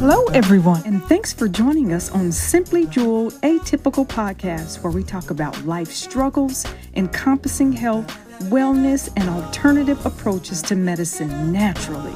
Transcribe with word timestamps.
Hello, 0.00 0.24
everyone, 0.26 0.82
and 0.86 1.02
thanks 1.04 1.32
for 1.32 1.48
joining 1.48 1.92
us 1.92 2.10
on 2.12 2.32
Simply 2.32 2.86
Jewel 2.86 3.30
Atypical 3.42 4.06
Podcast, 4.06 4.82
where 4.82 4.92
we 4.92 5.02
talk 5.02 5.30
about 5.30 5.64
life 5.64 5.90
struggles, 5.90 6.64
encompassing 6.94 7.72
health, 7.72 8.06
wellness, 8.44 9.10
and 9.16 9.28
alternative 9.28 10.04
approaches 10.06 10.62
to 10.62 10.76
medicine 10.76 11.52
naturally. 11.52 12.14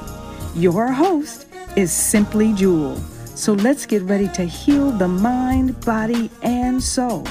Your 0.54 0.90
host 0.90 1.46
is 1.76 1.92
Simply 1.92 2.52
Jewel. 2.54 2.96
So 3.34 3.52
let's 3.52 3.84
get 3.84 4.02
ready 4.02 4.28
to 4.28 4.44
heal 4.44 4.90
the 4.92 5.08
mind, 5.08 5.80
body, 5.84 6.30
and 6.42 6.82
soul. 6.82 7.26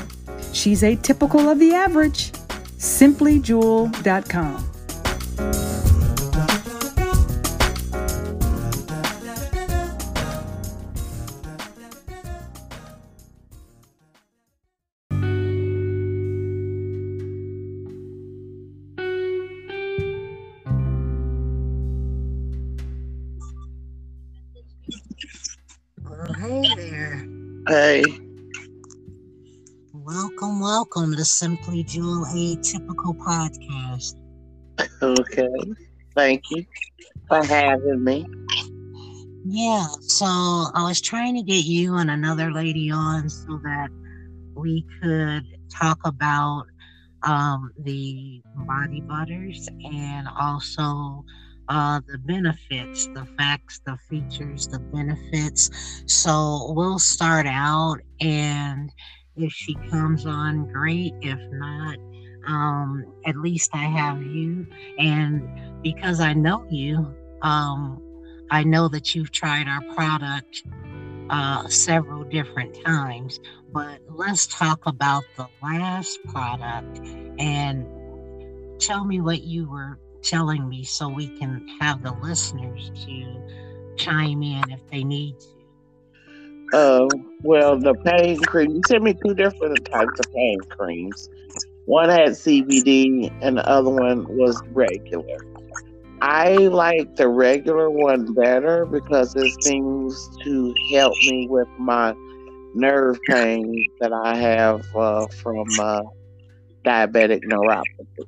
She's 0.53 0.83
atypical 0.83 1.51
of 1.51 1.59
the 1.59 1.73
average. 1.73 2.33
SimplyJewel.com. 2.77 4.70
Hey. 27.71 28.03
Welcome, 29.93 30.59
welcome 30.59 31.15
to 31.15 31.23
Simply 31.23 31.85
Jewel 31.85 32.25
Atypical 32.25 33.15
Podcast. 33.17 34.13
Okay. 35.01 35.47
Thank 36.13 36.43
you 36.51 36.65
for 37.29 37.41
having 37.45 38.03
me. 38.03 38.25
Yeah, 39.45 39.85
so 40.01 40.25
I 40.25 40.83
was 40.85 40.99
trying 40.99 41.35
to 41.35 41.43
get 41.43 41.63
you 41.63 41.95
and 41.95 42.11
another 42.11 42.51
lady 42.51 42.91
on 42.91 43.29
so 43.29 43.61
that 43.63 43.87
we 44.53 44.85
could 45.01 45.45
talk 45.73 45.99
about 46.03 46.65
um, 47.23 47.71
the 47.85 48.41
body 48.67 48.99
butters 48.99 49.69
and 49.89 50.27
also 50.37 51.23
uh, 51.71 52.01
the 52.05 52.17
benefits, 52.17 53.07
the 53.07 53.25
facts, 53.37 53.79
the 53.85 53.97
features, 54.09 54.67
the 54.67 54.79
benefits. 54.79 55.69
So 56.05 56.73
we'll 56.75 56.99
start 56.99 57.47
out, 57.47 57.99
and 58.19 58.91
if 59.37 59.53
she 59.53 59.75
comes 59.89 60.25
on, 60.25 60.69
great. 60.73 61.13
If 61.21 61.39
not, 61.53 61.97
um, 62.45 63.05
at 63.25 63.37
least 63.37 63.69
I 63.73 63.85
have 63.85 64.21
you. 64.21 64.67
And 64.99 65.81
because 65.81 66.19
I 66.19 66.33
know 66.33 66.65
you, 66.69 67.15
um, 67.41 68.01
I 68.51 68.65
know 68.65 68.89
that 68.89 69.15
you've 69.15 69.31
tried 69.31 69.69
our 69.69 69.81
product 69.95 70.63
uh, 71.29 71.69
several 71.69 72.25
different 72.25 72.83
times. 72.83 73.39
But 73.71 74.01
let's 74.09 74.45
talk 74.45 74.85
about 74.85 75.23
the 75.37 75.47
last 75.63 76.19
product 76.25 76.99
and 77.39 77.87
tell 78.81 79.05
me 79.05 79.21
what 79.21 79.43
you 79.43 79.69
were 79.69 79.97
telling 80.21 80.67
me 80.69 80.83
so 80.83 81.09
we 81.09 81.27
can 81.37 81.67
have 81.79 82.03
the 82.03 82.13
listeners 82.21 82.91
to 83.05 83.41
chime 83.97 84.41
in 84.43 84.69
if 84.71 84.85
they 84.89 85.03
need 85.03 85.35
to. 85.39 86.77
Uh, 86.77 87.07
well, 87.43 87.77
the 87.77 87.93
pain 88.05 88.39
cream, 88.45 88.75
you 88.75 88.83
sent 88.83 89.03
me 89.03 89.13
two 89.25 89.33
different 89.33 89.85
types 89.91 90.19
of 90.19 90.33
pain 90.33 90.59
creams. 90.69 91.29
One 91.85 92.09
had 92.09 92.29
CBD 92.29 93.31
and 93.41 93.57
the 93.57 93.67
other 93.67 93.89
one 93.89 94.25
was 94.37 94.61
regular. 94.71 95.39
I 96.21 96.55
like 96.57 97.15
the 97.15 97.27
regular 97.27 97.89
one 97.89 98.33
better 98.33 98.85
because 98.85 99.35
it 99.35 99.51
seems 99.63 100.29
to 100.43 100.73
help 100.93 101.13
me 101.23 101.47
with 101.49 101.67
my 101.79 102.15
nerve 102.75 103.17
pain 103.27 103.85
that 103.99 104.13
I 104.13 104.35
have 104.37 104.81
uh, 104.95 105.27
from 105.27 105.65
uh, 105.79 106.01
diabetic 106.85 107.43
neuropathy 107.43 108.27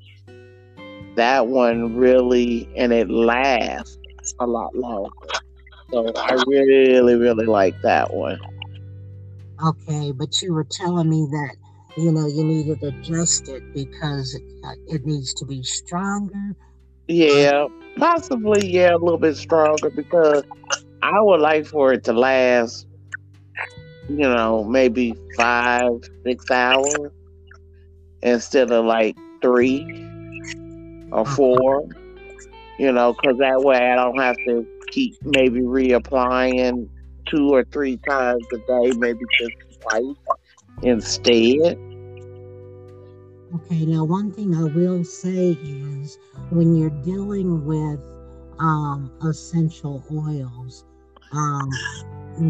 that 1.16 1.47
one 1.47 1.96
really 1.96 2.68
and 2.75 2.91
it 2.91 3.09
lasts 3.09 3.97
a 4.40 4.46
lot 4.46 4.75
longer. 4.75 5.12
So 5.91 6.12
I 6.16 6.34
really, 6.47 7.16
really 7.16 7.46
like 7.46 7.75
that 7.84 8.13
one. 8.13 8.40
Okay, 9.63 10.12
but 10.12 10.41
you 10.41 10.53
were 10.53 10.63
telling 10.63 11.09
me 11.09 11.28
that 11.31 11.56
you 11.97 12.12
know 12.12 12.28
you 12.28 12.44
needed 12.44 12.79
to 12.81 12.88
adjust 12.88 13.47
it 13.47 13.62
because 13.74 14.40
uh, 14.66 14.72
it 14.88 15.06
needs 15.06 15.34
to 15.35 15.46
be 15.46 15.62
stronger. 15.63 16.56
Yeah, 17.07 17.68
possibly. 17.97 18.68
Yeah, 18.68 18.95
a 18.95 18.97
little 18.97 19.19
bit 19.19 19.38
stronger 19.38 19.91
because 19.91 20.44
I 21.03 21.22
would 21.22 21.41
like 21.41 21.66
for 21.66 21.94
it 21.94 22.03
to 22.06 22.13
last. 22.13 22.88
You 24.09 24.18
know, 24.18 24.63
maybe 24.63 25.16
five, 25.38 25.91
six 26.25 26.50
hours 26.51 27.12
instead 28.22 28.72
of 28.72 28.85
like 28.85 29.16
three 29.41 30.12
or 31.13 31.25
four, 31.25 31.85
you 32.79 32.91
know, 32.91 33.13
because 33.13 33.38
that 33.38 33.62
way 33.62 33.78
I 33.78 33.96
don't 33.96 34.18
have 34.18 34.35
to 34.47 34.66
keep 34.88 35.16
maybe 35.24 35.62
reapplying 35.62 36.90
two 37.28 37.53
or 37.53 37.63
three 37.66 37.97
times 37.97 38.46
a 38.53 38.57
day, 38.57 38.97
maybe 38.97 39.19
just 39.40 39.53
twice 39.81 40.16
instead. 40.81 41.78
Okay, 43.56 43.85
now 43.85 44.03
one 44.03 44.31
thing 44.31 44.56
I 44.56 44.63
will 44.63 45.03
say 45.03 45.51
is 45.51 46.18
when 46.50 46.75
you're 46.75 46.90
dealing 47.03 47.63
with 47.66 48.00
um, 48.59 49.12
essential 49.24 50.03
oils, 50.12 50.84
um, 51.31 51.69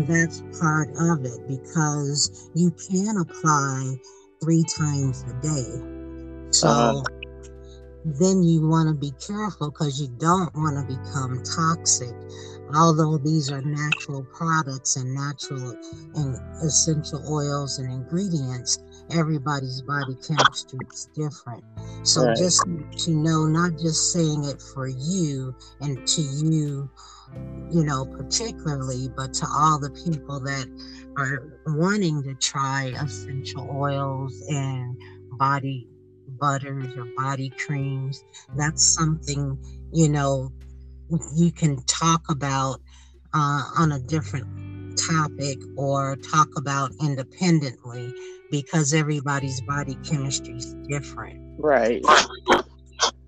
that's 0.08 0.42
part 0.62 0.88
of 0.98 1.26
it 1.26 1.48
because 1.50 2.50
you 2.56 2.72
can 2.90 3.18
apply 3.18 3.96
three 4.42 4.64
times 4.64 5.26
a 5.28 5.42
day. 5.42 6.52
So 6.52 6.70
uh-huh 6.70 7.23
then 8.06 8.44
you 8.44 8.68
want 8.68 8.90
to 8.90 8.94
be 8.94 9.12
careful 9.26 9.72
because 9.72 10.02
you 10.02 10.08
don't 10.18 10.54
want 10.56 10.76
to 10.78 10.96
become 10.96 11.42
toxic. 11.44 12.14
Although 12.76 13.18
these 13.18 13.52
are 13.52 13.62
natural 13.62 14.24
products 14.24 14.96
and 14.96 15.14
natural 15.14 15.78
and 16.16 16.36
essential 16.64 17.22
oils 17.32 17.78
and 17.78 17.92
ingredients, 17.92 18.80
everybody's 19.12 19.82
body 19.84 20.16
chemistry 20.28 20.80
is 20.92 21.08
different. 21.14 21.64
So 22.04 22.26
right. 22.26 22.38
just 22.38 22.62
to 23.06 23.12
know, 23.12 23.46
not 23.46 23.74
just 23.74 24.12
saying 24.12 24.44
it 24.46 24.62
for 24.74 24.88
you 24.88 25.56
and 25.82 26.06
to 26.08 26.22
you, 26.22 26.90
you 27.72 27.84
know, 27.84 28.06
particularly, 28.06 29.10
but 29.16 29.34
to 29.36 29.48
all 29.50 29.80
the 29.80 29.92
people 29.92 30.40
that 30.42 30.68
are 31.18 31.60
wanting 31.68 32.24
to 32.24 32.34
try 32.36 32.94
essential 33.00 33.70
oils 33.72 34.42
and 34.50 34.98
body 35.38 35.88
butters 36.40 36.88
or 36.98 37.06
body 37.18 37.52
creams. 37.66 38.24
That's 38.56 38.84
something, 38.84 39.58
you 39.92 40.10
know, 40.10 40.52
you 41.36 41.52
can 41.52 41.84
talk 41.86 42.22
about 42.30 42.80
uh, 43.34 43.64
on 43.78 43.92
a 43.92 44.00
different 44.00 44.48
topic 44.98 45.58
or 45.78 46.16
talk 46.18 46.50
about 46.58 46.92
independently 47.02 48.14
because 48.52 48.94
everybody's 48.94 49.62
body 49.62 49.98
chemistry 50.04 50.56
is 50.56 50.74
different. 50.88 51.40
Right. 51.58 52.04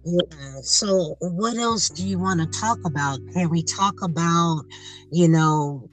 Yeah. 0.05 0.61
So, 0.61 1.15
what 1.19 1.57
else 1.57 1.89
do 1.89 2.07
you 2.07 2.19
want 2.19 2.39
to 2.39 2.59
talk 2.59 2.77
about? 2.85 3.19
Can 3.33 3.49
we 3.49 3.63
talk 3.63 3.95
about, 4.03 4.63
you 5.11 5.27
know, 5.27 5.89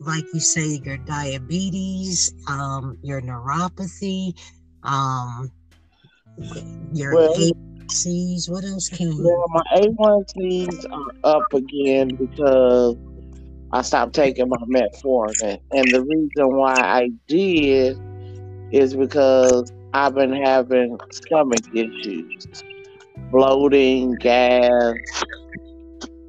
like 0.00 0.24
you 0.34 0.40
say, 0.40 0.80
your 0.84 0.98
diabetes, 0.98 2.34
um, 2.46 2.98
your 3.02 3.22
neuropathy, 3.22 4.38
um, 4.82 5.50
your 6.92 7.14
well, 7.14 7.34
A1Cs. 7.34 8.50
What 8.50 8.64
else 8.64 8.88
can 8.88 9.12
you? 9.12 9.24
Well, 9.24 9.46
my 9.48 9.62
A1Cs 9.76 10.84
are 11.24 11.36
up 11.36 11.52
again 11.52 12.16
because 12.16 12.96
I 13.72 13.82
stopped 13.82 14.14
taking 14.14 14.48
my 14.48 14.56
metformin, 14.68 15.58
and 15.70 15.92
the 15.92 16.02
reason 16.02 16.56
why 16.56 16.80
I 16.80 17.10
did 17.26 17.96
is 18.70 18.94
because 18.94 19.70
I've 19.92 20.14
been 20.14 20.32
having 20.32 20.98
stomach 21.10 21.64
issues, 21.74 22.64
bloating, 23.30 24.16
gas, 24.16 25.24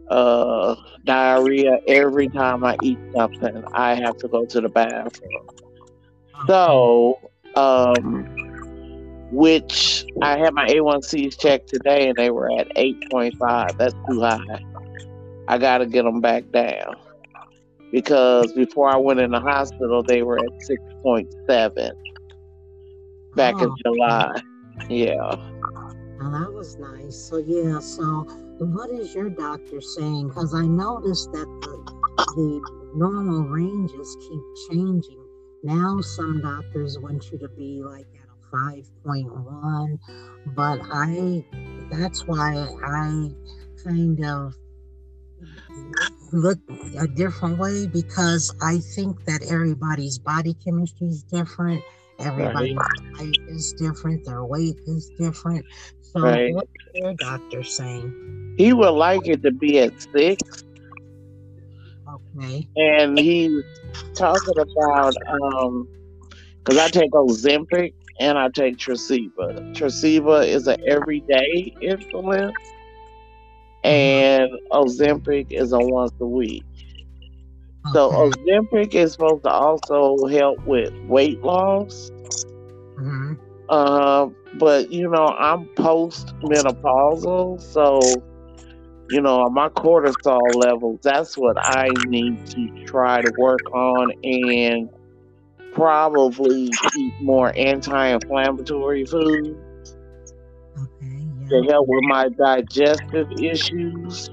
uh, 0.10 0.76
diarrhea. 1.06 1.78
Every 1.88 2.30
time 2.30 2.64
I 2.64 2.78
eat 2.82 3.00
something, 3.16 3.64
I 3.74 3.96
have 3.96 4.18
to 4.18 4.28
go 4.28 4.46
to 4.46 4.62
the 4.62 4.70
bathroom. 4.70 5.48
So, 6.48 7.20
um, 7.56 8.33
which 9.34 10.06
I 10.22 10.38
had 10.38 10.54
my 10.54 10.68
A1Cs 10.68 11.40
checked 11.40 11.68
today 11.70 12.08
and 12.08 12.16
they 12.16 12.30
were 12.30 12.52
at 12.60 12.70
8.5. 12.76 13.78
That's 13.78 13.96
too 14.10 14.22
high. 14.22 14.64
I 15.48 15.58
got 15.58 15.80
to 15.80 15.86
get 15.86 16.04
them 16.04 16.22
back 16.22 16.50
down 16.52 16.96
because 17.92 18.54
before 18.54 18.90
I 18.90 18.98
went 18.98 19.20
in 19.20 19.32
the 19.32 19.40
hospital, 19.40 20.04
they 20.04 20.24
were 20.24 20.38
at 20.38 20.52
6.7 20.70 21.92
back 23.36 23.56
oh. 23.58 23.64
in 23.64 23.76
July. 23.84 24.42
Yeah. 24.90 25.36
Well, 26.20 26.32
that 26.32 26.52
was 26.54 26.78
nice. 26.78 27.16
So, 27.16 27.38
yeah, 27.38 27.80
so 27.80 28.28
what 28.60 28.92
is 28.92 29.14
your 29.14 29.30
doctor 29.30 29.82
saying? 29.82 30.30
Because 30.30 30.54
I 30.54 30.66
noticed 30.66 31.32
that 31.32 31.48
the, 31.62 32.24
the 32.36 32.90
normal 32.96 33.44
ranges 33.44 34.18
keep 34.22 34.42
changing. 34.70 35.20
Now, 35.64 36.02
some 36.02 36.42
doctors 36.42 37.00
want 37.00 37.32
you 37.32 37.38
to 37.40 37.50
be 37.50 37.82
like 37.84 38.08
5.1, 38.54 40.00
but 40.56 40.80
I, 40.92 41.44
that's 41.92 42.28
why 42.28 42.68
I 42.86 43.32
kind 43.84 44.24
of 44.26 44.56
look 46.32 46.60
a 47.00 47.08
different 47.08 47.58
way 47.60 47.88
because 47.88 48.54
I 48.62 48.78
think 48.96 49.24
that 49.26 49.44
everybody's 49.50 50.18
body 50.18 50.56
chemistry 50.64 51.08
is 51.08 51.24
different. 51.24 51.84
Everybody's 52.20 52.76
right. 52.76 53.18
height 53.18 53.38
is 53.48 53.74
different. 53.74 54.26
Their 54.26 54.44
weight 54.44 54.78
is 54.86 55.12
different. 55.18 55.66
So, 56.02 56.22
right. 56.22 56.54
what's 56.54 56.72
your 56.94 57.14
doctor 57.16 57.64
saying? 57.64 58.56
He 58.58 58.72
would 58.72 58.92
like 58.92 59.28
it 59.28 59.42
to 59.44 59.52
be 59.52 59.80
at 59.80 60.00
six. 60.00 60.64
Okay. 62.38 62.68
And 62.76 63.18
he's 63.18 63.64
talking 64.14 64.54
about 64.58 65.16
um, 65.28 65.88
because 66.64 66.80
I 66.80 66.88
take 66.90 67.12
Ozempic 67.12 67.94
and 68.20 68.38
I 68.38 68.50
take 68.50 68.78
Tresiba. 68.78 69.76
Tresiba 69.76 70.48
is 70.48 70.68
an 70.68 70.78
everyday 70.88 71.76
insulin, 71.82 72.52
mm-hmm. 72.52 73.88
and 73.88 74.52
Ozempic 74.72 75.52
is 75.52 75.74
a 75.74 75.80
once 75.80 76.14
a 76.20 76.26
week. 76.26 76.64
So 77.92 78.12
Ozempic 78.12 78.94
is 78.96 79.14
supposed 79.14 79.44
to 79.44 79.50
also 79.50 80.26
help 80.28 80.66
with 80.66 80.94
weight 81.06 81.42
loss. 81.42 82.12
Mm-hmm. 82.98 83.34
Uh, 83.70 84.28
but 84.56 84.92
you 84.92 85.10
know, 85.10 85.28
I'm 85.28 85.68
post 85.76 86.28
menopausal, 86.44 87.62
so 87.62 88.00
you 89.10 89.22
know, 89.22 89.48
my 89.50 89.70
cortisol 89.70 90.56
levels, 90.56 91.00
that's 91.04 91.38
what 91.38 91.58
I 91.60 91.90
need 92.08 92.46
to 92.48 92.86
try 92.86 93.22
to 93.22 93.32
work 93.38 93.62
on 93.74 94.12
and 94.24 94.90
probably 95.74 96.70
eat 96.98 97.14
more 97.22 97.54
anti-inflammatory 97.56 99.06
foods 99.06 99.96
okay, 100.78 101.28
yeah. 101.42 101.48
to 101.50 101.68
help 101.70 101.88
with 101.88 102.04
my 102.04 102.30
digestive 102.30 103.28
issues. 103.40 104.30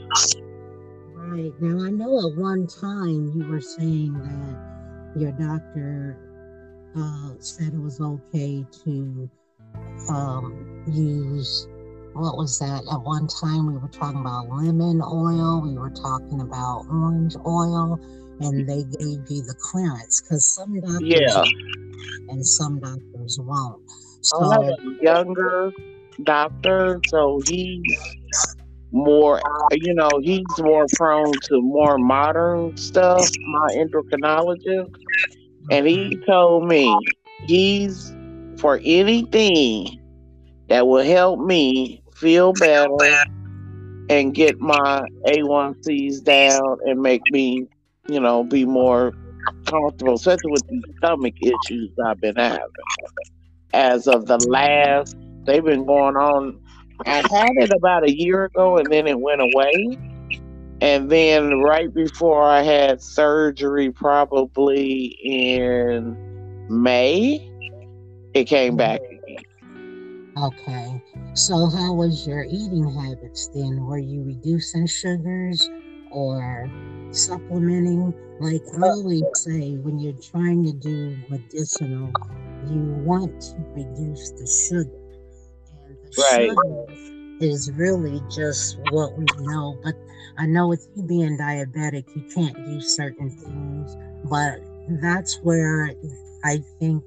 Right. 1.14 1.52
Now 1.60 1.84
I 1.84 1.90
know 1.90 2.30
at 2.30 2.36
one 2.36 2.66
time 2.66 3.32
you 3.34 3.46
were 3.48 3.60
saying 3.60 4.12
that 4.14 5.20
your 5.20 5.32
doctor 5.32 6.18
uh, 6.96 7.30
said 7.38 7.72
it 7.72 7.80
was 7.80 8.00
okay 8.00 8.64
to 8.84 9.30
um, 10.08 10.84
use 10.88 11.68
what 12.12 12.36
was 12.36 12.58
that? 12.58 12.82
At 12.92 13.02
one 13.02 13.28
time, 13.28 13.72
we 13.72 13.78
were 13.78 13.88
talking 13.88 14.20
about 14.20 14.48
lemon 14.48 15.00
oil, 15.00 15.60
we 15.60 15.78
were 15.78 15.90
talking 15.90 16.40
about 16.40 16.86
orange 16.90 17.36
oil, 17.46 18.00
and 18.40 18.66
they 18.68 18.84
gave 18.84 19.30
you 19.30 19.42
the 19.42 19.54
clearance 19.58 20.20
because 20.20 20.44
some 20.44 20.80
doctors 20.80 21.02
yeah. 21.02 21.44
and 22.28 22.46
some 22.46 22.80
doctors 22.80 23.38
won't. 23.40 23.82
So, 24.22 24.50
I 24.50 24.64
have 24.64 24.74
a 24.74 25.02
younger 25.02 25.72
doctor, 26.24 27.00
so 27.08 27.40
he's 27.46 28.56
more, 28.92 29.40
you 29.72 29.94
know, 29.94 30.10
he's 30.22 30.44
more 30.58 30.86
prone 30.94 31.32
to 31.44 31.60
more 31.62 31.98
modern 31.98 32.76
stuff, 32.76 33.28
my 33.46 33.68
endocrinologist. 33.76 34.94
And 35.70 35.86
he 35.86 35.96
mm-hmm. 35.96 36.24
told 36.24 36.66
me 36.66 36.94
he's 37.46 38.12
for 38.58 38.80
anything 38.84 40.00
that 40.68 40.86
will 40.86 41.04
help 41.04 41.40
me 41.40 42.02
feel 42.14 42.52
better 42.52 42.88
and 44.10 44.34
get 44.34 44.58
my 44.60 45.02
A1Cs 45.26 46.22
down 46.24 46.78
and 46.84 47.00
make 47.00 47.22
me, 47.30 47.66
you 48.12 48.20
know, 48.20 48.44
be 48.44 48.64
more 48.64 49.12
comfortable, 49.66 50.14
especially 50.14 50.50
with 50.50 50.66
these 50.68 50.82
stomach 50.98 51.34
issues 51.40 51.90
I've 52.04 52.20
been 52.20 52.36
having. 52.36 52.60
As 53.72 54.06
of 54.06 54.26
the 54.26 54.38
last, 54.48 55.16
they've 55.44 55.64
been 55.64 55.86
going 55.86 56.16
on. 56.16 56.60
I 57.06 57.16
had 57.16 57.52
it 57.56 57.72
about 57.72 58.04
a 58.04 58.14
year 58.14 58.44
ago 58.44 58.76
and 58.76 58.90
then 58.92 59.06
it 59.06 59.18
went 59.18 59.40
away. 59.40 59.98
And 60.82 61.10
then 61.10 61.60
right 61.60 61.92
before 61.92 62.42
I 62.42 62.62
had 62.62 63.02
surgery, 63.02 63.90
probably 63.90 65.16
in 65.22 66.16
May, 66.68 67.46
it 68.34 68.44
came 68.44 68.76
back 68.76 69.00
Okay. 70.40 71.02
So 71.34 71.68
how 71.68 71.92
was 71.92 72.26
your 72.26 72.44
eating 72.44 72.88
habits 72.88 73.48
then? 73.48 73.84
Were 73.84 73.98
you 73.98 74.22
reducing 74.22 74.86
sugars 74.86 75.68
or 76.10 76.70
supplementing? 77.10 78.14
Like 78.40 78.62
I 78.78 78.88
always 78.88 79.22
say, 79.34 79.76
when 79.76 79.98
you're 79.98 80.12
trying 80.14 80.64
to 80.64 80.72
do 80.72 81.16
medicinal, 81.28 82.10
you 82.68 82.80
want 83.04 83.40
to 83.40 83.56
reduce 83.74 84.30
the 84.30 84.46
sugar. 84.46 84.90
And 85.86 85.96
the 86.02 86.22
right. 86.22 86.48
sugar 86.48 87.20
is 87.40 87.70
really 87.72 88.20
just 88.30 88.78
what 88.90 89.16
we 89.16 89.26
know. 89.40 89.78
But 89.82 89.94
I 90.38 90.46
know 90.46 90.68
with 90.68 90.86
you 90.94 91.02
being 91.02 91.36
diabetic, 91.38 92.04
you 92.14 92.22
can't 92.34 92.56
do 92.64 92.80
certain 92.80 93.30
things. 93.30 93.96
But 94.24 94.60
that's 95.00 95.38
where 95.42 95.92
I 96.44 96.58
think 96.78 97.04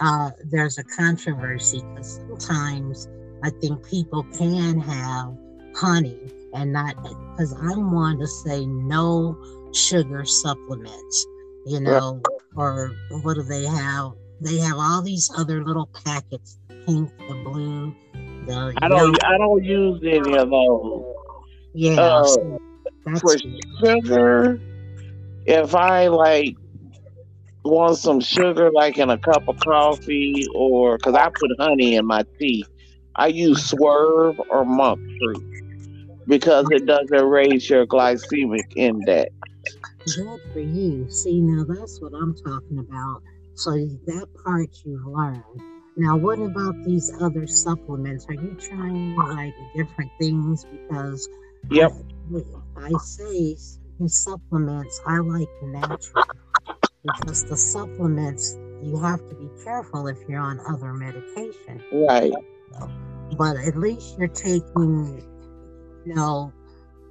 uh, 0.00 0.30
there's 0.44 0.78
a 0.78 0.84
controversy 0.84 1.82
because 1.94 2.20
sometimes 2.28 3.08
I 3.42 3.50
think 3.50 3.86
people 3.88 4.24
can 4.36 4.80
have 4.80 5.36
honey 5.74 6.18
and 6.54 6.72
not 6.72 6.96
because 7.02 7.52
I'm 7.60 7.92
one 7.92 8.18
to 8.18 8.26
say 8.26 8.64
no 8.64 9.36
sugar 9.74 10.24
supplements, 10.24 11.26
you 11.66 11.80
know, 11.80 12.22
or 12.56 12.92
what 13.22 13.34
do 13.34 13.42
they 13.42 13.64
have? 13.64 14.12
They 14.40 14.58
have 14.58 14.76
all 14.78 15.02
these 15.02 15.30
other 15.36 15.64
little 15.64 15.88
packets, 16.04 16.58
the 16.68 16.74
pink, 16.86 17.10
the 17.28 17.34
blue, 17.34 17.94
the 18.46 18.72
I 18.80 18.88
don't 18.88 19.24
I 19.24 19.36
don't 19.36 19.64
use 19.64 20.00
any 20.04 20.36
of 20.36 20.50
those. 20.50 21.14
Yeah. 21.74 22.00
Uh, 22.00 22.24
so 22.24 22.60
for 23.20 23.36
sugar, 23.84 24.60
if 25.46 25.74
I 25.74 26.08
like 26.08 26.56
want 27.64 27.96
some 27.98 28.20
sugar, 28.20 28.70
like 28.70 28.98
in 28.98 29.10
a 29.10 29.18
cup 29.18 29.48
of 29.48 29.58
coffee, 29.60 30.46
or 30.54 30.98
because 30.98 31.14
I 31.14 31.30
put 31.30 31.50
honey 31.58 31.96
in 31.96 32.06
my 32.06 32.24
tea, 32.38 32.64
I 33.16 33.28
use 33.28 33.70
Swerve 33.70 34.40
or 34.50 34.64
monk 34.64 35.00
fruit 35.18 35.63
because 36.26 36.66
it 36.70 36.86
doesn't 36.86 37.24
raise 37.24 37.68
your 37.68 37.86
glycemic 37.86 38.72
index. 38.76 39.30
Good 40.16 40.40
for 40.52 40.60
you. 40.60 41.08
See, 41.10 41.40
now 41.40 41.64
that's 41.64 42.00
what 42.00 42.12
I'm 42.14 42.34
talking 42.34 42.78
about. 42.78 43.22
So 43.54 43.70
that 43.70 44.26
part 44.44 44.68
you've 44.84 45.06
learned. 45.06 45.42
Now, 45.96 46.16
what 46.16 46.40
about 46.40 46.74
these 46.84 47.12
other 47.20 47.46
supplements? 47.46 48.26
Are 48.28 48.34
you 48.34 48.56
trying 48.60 49.14
like 49.16 49.54
different 49.76 50.10
things? 50.18 50.64
Because 50.64 51.28
yep, 51.70 51.92
I, 52.76 52.86
I 52.86 52.90
say 52.98 53.56
supplements 54.06 55.00
I 55.06 55.18
like 55.18 55.48
natural 55.62 56.24
because 57.04 57.44
the 57.44 57.56
supplements 57.56 58.58
you 58.82 58.98
have 58.98 59.20
to 59.28 59.34
be 59.34 59.48
careful 59.62 60.08
if 60.08 60.18
you're 60.28 60.40
on 60.40 60.60
other 60.68 60.92
medication. 60.92 61.82
Right. 61.92 62.32
But 63.38 63.56
at 63.56 63.76
least 63.76 64.18
you're 64.18 64.28
taking, 64.28 65.22
know, 66.06 66.52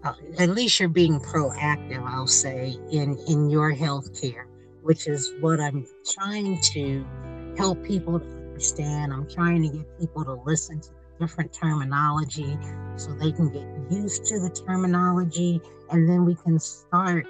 uh, 0.04 0.14
at 0.40 0.50
least 0.50 0.80
you're 0.80 0.90
being 0.90 1.20
proactive. 1.20 2.04
I'll 2.06 2.28
say 2.28 2.78
in 2.92 3.18
in 3.28 3.50
your 3.50 3.72
health 3.72 4.20
care, 4.20 4.48
which 4.82 5.08
is 5.08 5.34
what 5.40 5.60
I'm 5.60 5.86
trying 6.14 6.60
to 6.74 7.06
help 7.58 7.84
people 7.84 8.20
to 8.20 8.26
understand. 8.26 9.14
I'm 9.14 9.30
trying 9.30 9.64
to 9.64 9.78
get 9.78 10.00
people 10.00 10.26
to 10.26 10.34
listen 10.46 10.82
to 10.82 10.90
the 10.90 11.26
different 11.26 11.54
terminology 11.54 12.58
so 12.98 13.14
they 13.14 13.32
can 13.32 13.50
get 13.50 13.66
used 13.90 14.26
to 14.26 14.40
the 14.40 14.50
terminology, 14.50 15.62
and 15.90 16.10
then 16.10 16.26
we 16.26 16.36
can 16.36 16.60
start, 16.60 17.26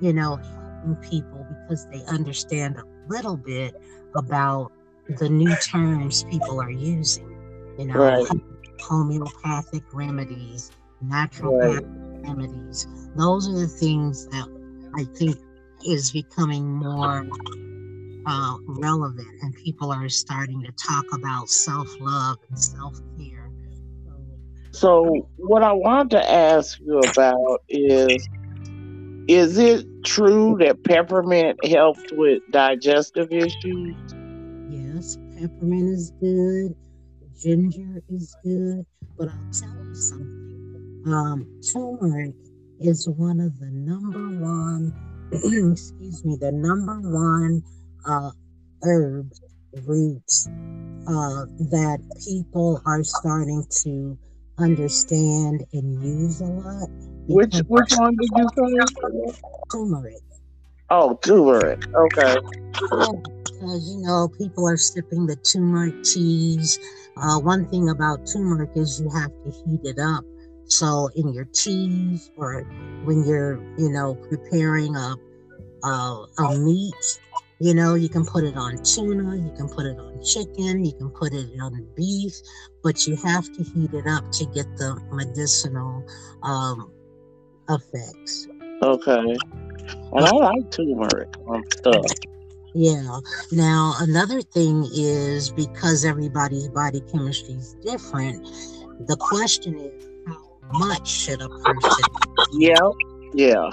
you 0.00 0.12
know 0.12 0.40
helping 0.86 1.10
people 1.10 1.46
because 1.48 1.86
they 1.86 2.02
understand 2.04 2.76
a 2.76 2.84
little 3.08 3.36
bit 3.36 3.74
about 4.14 4.72
the 5.18 5.28
new 5.28 5.54
terms 5.56 6.24
people 6.24 6.60
are 6.60 6.70
using. 6.70 7.32
You 7.78 7.86
know, 7.86 7.94
right. 7.94 8.26
homeopathic 8.80 9.82
remedies, 9.92 10.70
natural 11.00 11.56
right. 11.58 11.84
remedies. 12.22 12.86
Those 13.16 13.48
are 13.48 13.58
the 13.58 13.68
things 13.68 14.26
that 14.28 14.48
I 14.94 15.04
think 15.16 15.36
is 15.86 16.10
becoming 16.10 16.66
more 16.66 17.26
uh, 18.26 18.56
relevant, 18.66 19.28
and 19.42 19.54
people 19.54 19.92
are 19.92 20.08
starting 20.08 20.62
to 20.62 20.72
talk 20.72 21.04
about 21.12 21.48
self 21.48 21.88
love 22.00 22.38
and 22.48 22.58
self 22.58 23.00
care. 23.18 23.50
So, 24.72 25.28
what 25.36 25.62
I 25.62 25.72
want 25.72 26.10
to 26.10 26.30
ask 26.30 26.78
you 26.80 26.98
about 26.98 27.62
is 27.68 28.28
is 29.28 29.58
it 29.58 29.86
true 30.04 30.56
that 30.60 30.84
peppermint 30.84 31.64
helps 31.64 32.02
with 32.12 32.42
digestive 32.52 33.32
issues? 33.32 33.96
Yes, 34.70 35.18
peppermint 35.38 35.88
is 35.88 36.12
good. 36.20 36.76
Ginger 37.42 38.02
is 38.08 38.36
good. 38.44 38.86
But 39.18 39.28
I'll 39.28 39.52
tell 39.52 39.84
you 39.84 39.94
something. 39.94 40.35
Um, 41.06 41.60
turmeric 41.72 42.34
is 42.80 43.08
one 43.08 43.40
of 43.40 43.58
the 43.58 43.66
number 43.66 44.28
one, 44.44 44.92
excuse 45.32 46.24
me, 46.24 46.36
the 46.40 46.52
number 46.52 47.00
one 47.00 47.62
uh, 48.08 48.30
herbs, 48.84 49.40
roots 49.86 50.48
uh, 51.08 51.44
that 51.70 51.98
people 52.26 52.80
are 52.86 53.02
starting 53.04 53.64
to 53.82 54.18
understand 54.58 55.64
and 55.72 56.02
use 56.02 56.40
a 56.40 56.44
lot. 56.44 56.88
Which 57.28 57.56
which 57.68 57.92
one 57.96 58.16
did 58.16 58.30
you 58.36 58.48
say? 58.56 59.38
Turmeric. 59.70 60.14
Oh, 60.90 61.18
turmeric. 61.22 61.84
Okay. 61.94 62.36
Because 62.72 63.90
you 63.90 64.02
know, 64.02 64.28
people 64.38 64.68
are 64.68 64.76
sipping 64.76 65.26
the 65.26 65.36
turmeric 65.36 66.02
teas. 66.04 66.78
Uh, 67.16 67.40
one 67.40 67.68
thing 67.68 67.88
about 67.88 68.26
turmeric 68.26 68.70
is 68.76 69.00
you 69.00 69.10
have 69.10 69.30
to 69.44 69.50
heat 69.50 69.80
it 69.84 69.98
up. 69.98 70.24
So 70.68 71.08
in 71.14 71.32
your 71.32 71.44
teas 71.46 72.30
or 72.36 72.62
when 73.04 73.24
you're, 73.24 73.58
you 73.78 73.90
know, 73.90 74.14
preparing 74.28 74.96
a 74.96 75.16
a, 75.84 76.26
a 76.38 76.58
meat, 76.58 77.20
you 77.58 77.74
know, 77.74 77.94
you 77.94 78.08
can 78.08 78.24
put 78.24 78.44
it 78.44 78.56
on 78.56 78.82
tuna, 78.82 79.36
you 79.36 79.52
can 79.56 79.68
put 79.68 79.86
it 79.86 79.98
on 79.98 80.22
chicken, 80.22 80.84
you 80.84 80.92
can 80.92 81.10
put 81.10 81.32
it 81.32 81.48
on 81.60 81.86
beef, 81.96 82.34
but 82.82 83.06
you 83.06 83.16
have 83.16 83.44
to 83.44 83.62
heat 83.62 83.94
it 83.94 84.06
up 84.06 84.30
to 84.32 84.44
get 84.46 84.66
the 84.76 85.00
medicinal 85.12 86.04
um, 86.42 86.90
effects. 87.68 88.48
Okay. 88.82 89.36
And 90.12 90.24
I 90.24 90.30
like 90.30 90.70
turmeric 90.70 91.28
on 91.46 91.62
stuff. 91.70 92.04
Yeah. 92.74 93.20
Now, 93.52 93.94
another 94.00 94.42
thing 94.42 94.86
is 94.92 95.50
because 95.50 96.04
everybody's 96.04 96.68
body 96.68 97.00
chemistry 97.10 97.54
is 97.54 97.74
different, 97.82 98.44
the 99.06 99.16
question 99.18 99.78
is 99.78 100.15
much 100.72 101.08
should 101.08 101.40
a 101.42 101.48
person? 101.48 102.04
Yeah. 102.52 102.74
Yeah. 103.34 103.70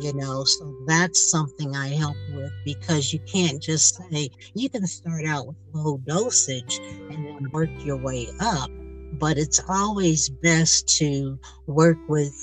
You 0.00 0.14
know, 0.14 0.42
so 0.44 0.74
that's 0.86 1.30
something 1.30 1.76
I 1.76 1.88
help 1.88 2.16
with 2.34 2.50
because 2.64 3.12
you 3.12 3.20
can't 3.20 3.62
just 3.62 4.00
say 4.10 4.30
you 4.54 4.68
can 4.70 4.86
start 4.86 5.26
out 5.26 5.46
with 5.46 5.56
low 5.72 5.98
dosage 5.98 6.80
and 7.10 7.26
then 7.26 7.50
work 7.52 7.70
your 7.84 7.98
way 7.98 8.26
up, 8.40 8.70
but 9.18 9.36
it's 9.36 9.60
always 9.68 10.28
best 10.28 10.88
to 10.98 11.38
work 11.66 11.98
with, 12.08 12.34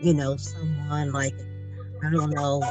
you 0.00 0.14
know, 0.14 0.36
someone 0.36 1.12
like 1.12 1.34
I 2.04 2.10
don't 2.10 2.30
know, 2.30 2.62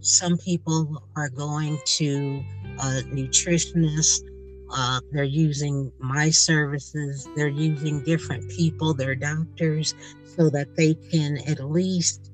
some 0.00 0.36
people 0.38 1.02
are 1.16 1.28
going 1.28 1.78
to 1.84 2.42
a 2.80 3.02
nutritionist. 3.04 4.22
Uh, 4.70 5.00
they're 5.12 5.24
using 5.24 5.90
my 5.98 6.30
services. 6.30 7.28
They're 7.36 7.48
using 7.48 8.02
different 8.04 8.50
people, 8.50 8.94
their 8.94 9.14
doctors, 9.14 9.94
so 10.36 10.50
that 10.50 10.76
they 10.76 10.94
can 10.94 11.38
at 11.46 11.60
least 11.64 12.30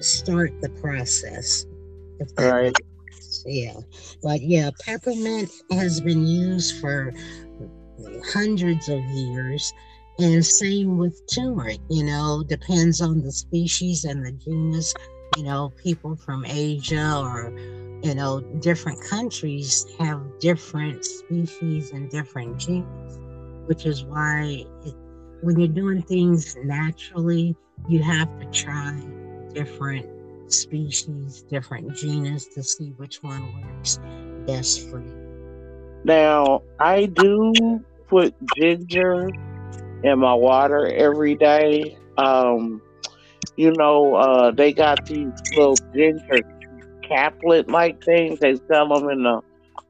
start 0.00 0.52
the 0.60 0.68
process. 0.68 1.66
Right. 2.38 2.74
Yeah. 3.46 3.74
But 4.22 4.42
yeah, 4.42 4.70
peppermint 4.84 5.50
has 5.70 6.00
been 6.00 6.26
used 6.26 6.80
for 6.80 7.12
hundreds 8.32 8.88
of 8.88 9.02
years. 9.04 9.72
And 10.18 10.44
same 10.44 10.98
with 10.98 11.20
turmeric, 11.26 11.80
you 11.88 12.04
know, 12.04 12.44
depends 12.46 13.00
on 13.00 13.22
the 13.22 13.32
species 13.32 14.04
and 14.04 14.24
the 14.24 14.32
genus. 14.32 14.94
You 15.36 15.44
know, 15.44 15.72
people 15.82 16.16
from 16.16 16.44
Asia 16.44 17.18
or, 17.18 17.50
you 18.02 18.14
know, 18.14 18.40
different 18.60 19.00
countries 19.00 19.86
have 19.98 20.20
different 20.40 21.04
species 21.04 21.92
and 21.92 22.10
different 22.10 22.58
genes, 22.58 23.20
which 23.66 23.86
is 23.86 24.04
why 24.04 24.64
it, 24.84 24.94
when 25.42 25.58
you're 25.58 25.68
doing 25.68 26.02
things 26.02 26.56
naturally, 26.64 27.54
you 27.88 28.02
have 28.02 28.28
to 28.40 28.46
try 28.46 29.00
different 29.54 30.06
species, 30.52 31.42
different 31.42 31.94
genus 31.94 32.46
to 32.46 32.62
see 32.62 32.90
which 32.96 33.22
one 33.22 33.42
works 33.62 34.00
best 34.46 34.88
for 34.88 35.00
you. 35.00 36.02
Now, 36.04 36.62
I 36.80 37.06
do 37.06 37.84
put 38.08 38.34
ginger 38.56 39.30
in 40.02 40.18
my 40.18 40.34
water 40.34 40.86
every 40.86 41.36
day. 41.36 41.96
Um, 42.18 42.82
you 43.56 43.72
know, 43.72 44.16
uh, 44.16 44.50
they 44.50 44.72
got 44.72 45.06
these 45.06 45.32
little 45.56 45.76
ginger 45.94 46.40
caplet 47.02 47.68
like 47.68 48.02
things. 48.04 48.38
They 48.40 48.56
sell 48.68 48.88
them 48.88 49.08
in 49.10 49.22
the 49.22 49.40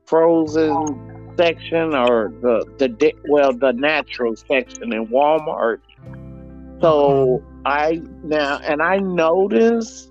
frozen 0.07 1.35
section 1.37 1.95
or 1.95 2.33
the 2.40 2.64
the 2.78 3.12
well 3.28 3.52
the 3.52 3.73
natural 3.73 4.37
section 4.37 4.92
in 4.92 5.07
Walmart. 5.09 5.78
So 6.81 7.42
I 7.64 8.02
now 8.25 8.59
and 8.59 8.83
I 8.83 8.99
noticed 8.99 10.11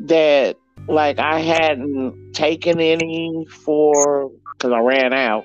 that 0.00 0.56
like 0.88 1.18
I 1.18 1.40
hadn't 1.40 2.34
taken 2.34 2.80
any 2.80 3.46
for 3.50 4.30
because 4.52 4.72
I 4.72 4.80
ran 4.80 5.12
out 5.12 5.44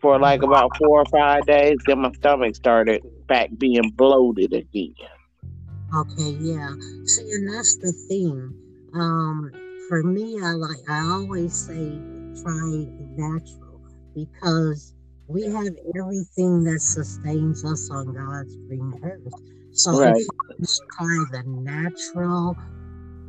for 0.00 0.18
like 0.18 0.42
about 0.42 0.76
four 0.76 1.00
or 1.00 1.06
five 1.06 1.46
days. 1.46 1.78
Then 1.86 2.00
my 2.00 2.12
stomach 2.12 2.54
started 2.56 3.02
back 3.26 3.50
being 3.56 3.90
bloated 3.90 4.52
again. 4.52 4.94
Okay, 5.94 6.30
yeah. 6.40 6.74
See, 7.04 7.30
and 7.32 7.52
that's 7.52 7.76
the 7.76 7.92
thing. 8.08 8.54
Um, 8.94 9.50
for 9.88 10.02
me, 10.02 10.38
I 10.42 10.52
like 10.52 10.78
I 10.88 11.00
always 11.00 11.54
say 11.54 11.98
try 12.42 12.86
natural 13.16 13.80
because 14.14 14.94
we 15.28 15.44
have 15.44 15.74
everything 15.96 16.64
that 16.64 16.80
sustains 16.80 17.64
us 17.64 17.90
on 17.90 18.14
God's 18.14 18.56
green 18.68 19.00
earth. 19.02 19.32
So 19.72 19.98
right. 19.98 20.16
if 20.16 20.26
you 20.58 20.66
try 20.98 21.24
the 21.30 21.42
natural 21.46 22.56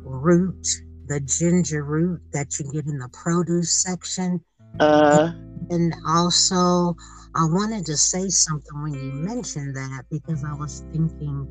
root, 0.04 0.66
the 1.06 1.20
ginger 1.20 1.82
root 1.82 2.20
that 2.32 2.58
you 2.58 2.70
get 2.72 2.86
in 2.86 2.98
the 2.98 3.08
produce 3.12 3.82
section. 3.82 4.44
Uh, 4.80 5.32
and 5.70 5.94
also, 6.06 6.94
I 7.34 7.44
wanted 7.46 7.86
to 7.86 7.96
say 7.96 8.28
something 8.28 8.82
when 8.82 8.94
you 8.94 9.12
mentioned 9.12 9.74
that 9.76 10.04
because 10.10 10.44
I 10.44 10.54
was 10.54 10.84
thinking, 10.92 11.48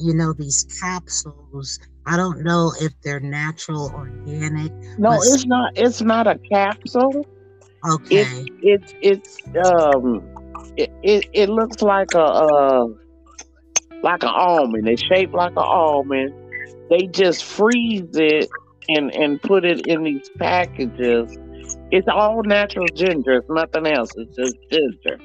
you 0.00 0.14
know, 0.14 0.32
these 0.32 0.66
capsules. 0.80 1.78
I 2.06 2.16
don't 2.16 2.42
know 2.42 2.72
if 2.80 2.92
they're 3.02 3.20
natural, 3.20 3.90
organic. 3.94 4.72
No, 4.98 5.12
it's 5.12 5.46
not. 5.46 5.72
It's 5.76 6.00
not 6.00 6.26
a 6.26 6.38
capsule. 6.50 7.26
Okay. 7.88 8.26
It's 8.62 8.94
it's 9.02 9.38
it's 9.46 9.66
um 9.66 10.22
it, 10.76 10.90
it, 11.02 11.28
it 11.32 11.48
looks 11.48 11.82
like 11.82 12.14
a 12.14 12.22
uh 12.22 12.86
like 14.02 14.22
an 14.22 14.30
almond. 14.34 14.88
It's 14.88 15.02
shaped 15.02 15.34
like 15.34 15.52
an 15.52 15.58
almond. 15.58 16.34
They 16.88 17.06
just 17.06 17.44
freeze 17.44 18.08
it 18.14 18.48
and 18.88 19.14
and 19.14 19.40
put 19.40 19.64
it 19.64 19.86
in 19.86 20.02
these 20.02 20.28
packages. 20.38 21.38
It's 21.90 22.08
all 22.08 22.42
natural 22.42 22.86
ginger. 22.94 23.38
It's 23.38 23.50
nothing 23.50 23.86
else. 23.86 24.10
It's 24.16 24.36
just 24.36 24.56
ginger. 24.70 25.18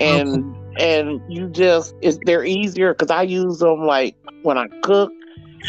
And 0.00 0.54
okay. 0.54 0.65
And 0.78 1.20
you 1.28 1.48
just 1.48 1.94
it's 2.02 2.18
they're 2.24 2.44
easier 2.44 2.94
because 2.94 3.10
I 3.10 3.22
use 3.22 3.58
them 3.58 3.82
like 3.82 4.16
when 4.42 4.58
I 4.58 4.68
cook 4.82 5.12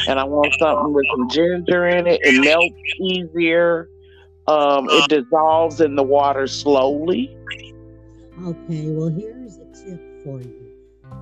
and 0.07 0.19
I 0.19 0.23
want 0.23 0.53
something 0.59 0.93
with 0.93 1.05
some 1.15 1.29
ginger 1.29 1.87
in 1.87 2.07
it. 2.07 2.19
It 2.23 2.43
melts 2.43 2.75
easier. 2.99 3.89
Um, 4.47 4.87
it 4.89 5.09
dissolves 5.09 5.81
in 5.81 5.95
the 5.95 6.03
water 6.03 6.47
slowly. 6.47 7.35
Okay, 8.45 8.89
well 8.91 9.09
here's 9.09 9.57
a 9.57 9.65
tip 9.65 9.99
for 10.23 10.41
you. 10.41 10.71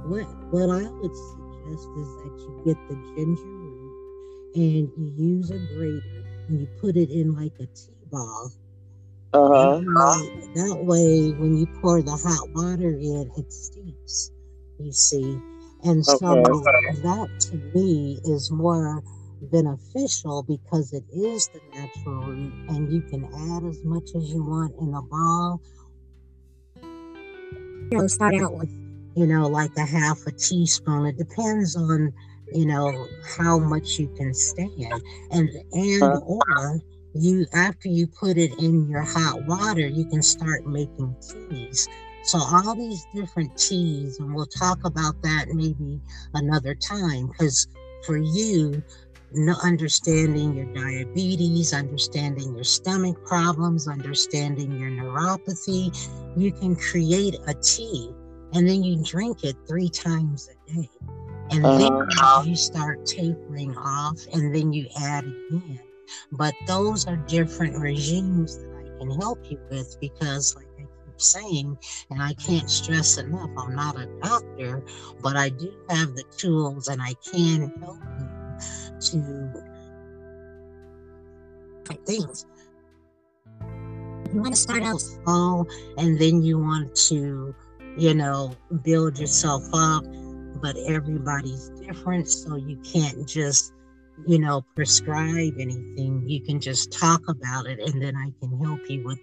What 0.06 0.26
what 0.52 0.70
I 0.70 0.90
would 0.90 1.16
suggest 1.16 1.88
is 1.98 2.16
that 2.18 2.36
you 2.40 2.62
get 2.66 2.78
the 2.90 2.96
ginger 3.16 3.42
root 3.44 4.52
and 4.56 4.92
you 4.98 5.14
use 5.18 5.52
a 5.52 5.60
grater 5.74 6.24
and 6.48 6.60
you 6.60 6.68
put 6.80 6.96
it 6.96 7.10
in 7.10 7.34
like 7.34 7.54
a 7.60 7.66
tea 7.68 7.92
ball. 8.12 8.52
Uh-huh. 9.36 9.80
That, 9.80 10.52
that 10.56 10.86
way, 10.86 11.32
when 11.32 11.58
you 11.58 11.68
pour 11.82 12.02
the 12.02 12.12
hot 12.12 12.50
water 12.54 12.90
in, 12.90 13.30
it 13.38 13.52
steeps. 13.52 14.32
You 14.80 14.92
see, 14.92 15.40
and 15.84 16.06
so 16.06 16.18
okay. 16.22 17.02
that 17.02 17.30
to 17.40 17.56
me 17.74 18.20
is 18.26 18.52
more 18.52 19.02
beneficial 19.44 20.44
because 20.44 20.92
it 20.92 21.04
is 21.14 21.48
the 21.50 21.62
natural 21.74 22.24
root, 22.24 22.54
and 22.70 22.92
you 22.92 23.02
can 23.02 23.26
add 23.26 23.64
as 23.64 23.84
much 23.86 24.10
as 24.16 24.34
you 24.34 24.44
want 24.44 24.74
in 24.82 24.94
a 24.94 25.02
ball. 25.02 25.62
You 27.92 28.00
know, 28.00 28.08
start 28.08 28.36
out 28.36 28.54
with 28.54 28.70
you 29.16 29.26
know, 29.26 29.48
like 29.48 29.72
a 29.78 29.86
half 29.86 30.20
a 30.28 30.32
teaspoon. 30.32 31.06
It 31.06 31.18
depends 31.18 31.76
on, 31.76 32.14
you 32.54 32.66
know, 32.66 33.08
how 33.38 33.58
much 33.58 33.98
you 33.98 34.08
can 34.18 34.34
stand. 34.34 35.02
And 35.32 35.50
and 35.72 36.04
or 36.04 36.82
you 37.16 37.46
after 37.54 37.88
you 37.88 38.08
put 38.08 38.38
it 38.38 38.52
in 38.60 38.90
your 38.90 39.02
hot 39.02 39.46
water, 39.46 39.88
you 39.88 40.06
can 40.06 40.22
start 40.22 40.66
making 40.66 41.16
teas. 41.22 41.88
So 42.24 42.40
all 42.40 42.76
these 42.76 43.06
different 43.14 43.56
teas, 43.58 44.20
and 44.20 44.34
we'll 44.34 44.48
talk 44.48 44.80
about 44.84 45.22
that 45.22 45.46
maybe 45.50 46.02
another 46.34 46.76
time, 46.76 47.28
because 47.28 47.68
for 48.06 48.18
you, 48.18 48.84
understanding 49.64 50.56
your 50.56 50.66
diabetes, 50.74 51.74
understanding 51.74 52.56
your 52.56 52.64
stomach 52.64 53.24
problems, 53.26 53.88
understanding 53.88 54.80
your 54.80 54.90
neuropathy, 54.90 55.96
you 56.38 56.52
can 56.52 56.76
create 56.76 57.36
a 57.48 57.54
tea 57.56 58.12
and 58.54 58.68
then 58.68 58.84
you 58.84 59.04
drink 59.04 59.44
it 59.44 59.56
three 59.68 59.90
times 59.90 60.50
a 60.50 60.74
day. 60.74 60.90
And 61.52 61.66
uh-huh. 61.66 61.78
then 62.44 62.48
you 62.48 62.56
start 62.56 63.06
tapering 63.06 63.76
off 63.78 64.20
and 64.34 64.56
then 64.56 64.74
you 64.74 64.88
add 65.00 65.26
again. 65.52 65.80
But 66.32 66.54
those 66.68 67.08
are 67.08 67.16
different 67.16 67.78
regimes 67.80 68.58
that 68.58 68.70
I 68.70 69.00
can 69.00 69.12
help 69.20 69.40
you 69.50 69.60
with 69.70 69.98
because, 70.00 70.56
like 70.56 70.68
I 70.78 70.82
keep 70.82 71.22
saying, 71.22 71.78
and 72.10 72.22
I 72.22 72.34
can't 72.34 72.70
stress 72.70 73.18
enough, 73.18 73.50
I'm 73.58 73.76
not 73.76 74.00
a 74.00 74.08
doctor, 74.22 74.84
but 75.22 75.36
I 75.36 75.50
do 75.50 75.74
have 75.90 76.16
the 76.16 76.24
tools 76.38 76.88
and 76.88 77.02
I 77.02 77.14
can 77.32 77.72
help 77.82 78.00
you 78.20 78.28
to 79.00 79.66
things. 82.06 82.46
You 84.34 84.42
want 84.42 84.54
to 84.54 84.60
start 84.60 84.84
out 84.84 85.00
small 85.00 85.68
and 85.98 86.20
then 86.20 86.42
you 86.44 86.60
want 86.60 86.96
to, 87.08 87.56
you 87.98 88.14
know, 88.14 88.56
build 88.84 89.20
yourself 89.20 89.64
up, 89.74 90.04
but 90.62 90.76
everybody's 90.88 91.70
different, 91.70 92.28
so 92.28 92.56
you 92.56 92.78
can't 92.78 93.28
just 93.28 93.74
you 94.26 94.40
know, 94.40 94.66
prescribe 94.76 95.54
anything. 95.60 96.24
You 96.28 96.42
can 96.42 96.60
just 96.60 96.92
talk 96.92 97.22
about 97.28 97.66
it, 97.68 97.80
and 97.80 98.02
then 98.02 98.16
I 98.16 98.32
can 98.40 98.58
help 98.60 98.90
you 98.90 99.04
with 99.04 99.20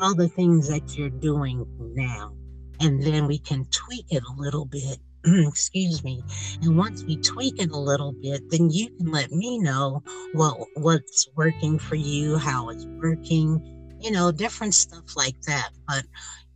all 0.00 0.14
the 0.14 0.28
things 0.28 0.68
that 0.68 0.96
you're 0.96 1.10
doing 1.10 1.66
now. 1.94 2.32
And 2.80 3.02
then 3.02 3.26
we 3.26 3.38
can 3.38 3.64
tweak 3.66 4.06
it 4.10 4.22
a 4.22 4.40
little 4.40 4.64
bit. 4.64 4.98
Excuse 5.24 6.04
me. 6.04 6.22
And 6.62 6.76
once 6.76 7.04
we 7.04 7.16
tweak 7.16 7.62
it 7.62 7.70
a 7.70 7.78
little 7.78 8.12
bit, 8.12 8.50
then 8.50 8.70
you 8.70 8.90
can 8.90 9.10
let 9.10 9.30
me 9.30 9.58
know 9.58 10.02
what 10.32 10.58
what's 10.74 11.28
working 11.34 11.78
for 11.78 11.94
you, 11.94 12.36
how 12.36 12.68
it's 12.68 12.84
working, 12.86 13.96
you 14.00 14.10
know, 14.10 14.30
different 14.32 14.74
stuff 14.74 15.16
like 15.16 15.40
that. 15.42 15.70
But 15.86 16.04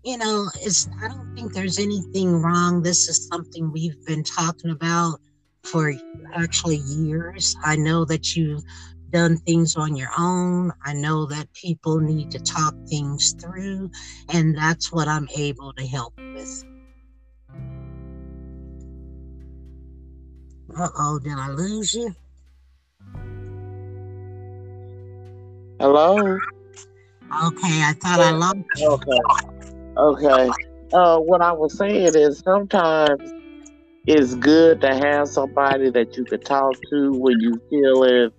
you 0.05 0.19
know, 0.19 0.49
it's 0.61 0.89
I 1.03 1.09
don't 1.09 1.35
think 1.35 1.53
there's 1.53 1.79
anything 1.79 2.43
wrong. 2.43 2.83
This 2.83 3.09
is 3.09 3.27
something 3.29 3.73
we've 3.73 4.05
been 4.05 4.25
talking 4.25 4.71
about 4.71 5.21
for 5.71 5.93
actually 6.35 6.77
years. 6.77 7.57
I 7.65 7.77
know 7.77 8.05
that 8.07 8.35
you've 8.35 8.63
done 9.11 9.37
things 9.39 9.77
on 9.77 9.97
your 9.97 10.11
own. 10.19 10.73
I 10.85 10.93
know 10.93 11.27
that 11.27 11.53
people 11.55 12.01
need 12.01 12.31
to 12.33 12.41
talk 12.41 12.75
things 12.89 13.35
through, 13.41 13.91
and 14.33 14.57
that's 14.57 14.93
what 14.93 15.09
I'm 15.09 15.29
able 15.37 15.73
to 15.75 15.87
help 15.87 16.15
with. 16.35 16.65
Uh 20.77 20.89
oh, 20.99 21.19
did 21.19 21.33
I 21.33 21.51
lose 21.51 21.95
you? 21.95 22.15
Hello? 25.81 26.39
Okay, 27.31 27.83
I 27.83 27.95
thought 28.01 28.21
I 28.21 28.33
lost 28.33 28.57
you. 28.77 28.89
Okay. 28.89 29.21
Okay. 29.97 30.51
Uh, 30.93 31.19
what 31.19 31.41
I 31.43 31.53
was 31.53 31.77
saying 31.77 32.15
is 32.15 32.39
sometimes 32.41 33.33
it's 34.09 34.35
good 34.37 34.81
to 34.81 34.95
have 34.95 35.29
somebody 35.29 35.91
that 35.91 36.17
you 36.17 36.25
can 36.25 36.41
talk 36.41 36.73
to 36.91 37.13
when 37.13 37.39
you 37.41 37.61
feeling 37.69 38.31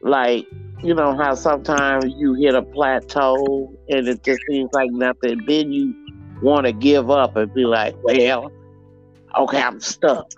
like 0.00 0.46
you 0.82 0.94
know 0.94 1.14
how 1.14 1.34
sometimes 1.34 2.06
you 2.16 2.32
hit 2.32 2.54
a 2.54 2.62
plateau 2.62 3.70
and 3.90 4.08
it 4.08 4.24
just 4.24 4.40
seems 4.48 4.70
like 4.72 4.90
nothing. 4.90 5.44
Then 5.46 5.70
you 5.70 5.94
want 6.40 6.64
to 6.64 6.72
give 6.72 7.10
up 7.10 7.36
and 7.36 7.52
be 7.52 7.66
like, 7.66 7.94
well, 8.02 8.50
okay, 9.36 9.60
I'm 9.60 9.80
stuck. 9.80 10.30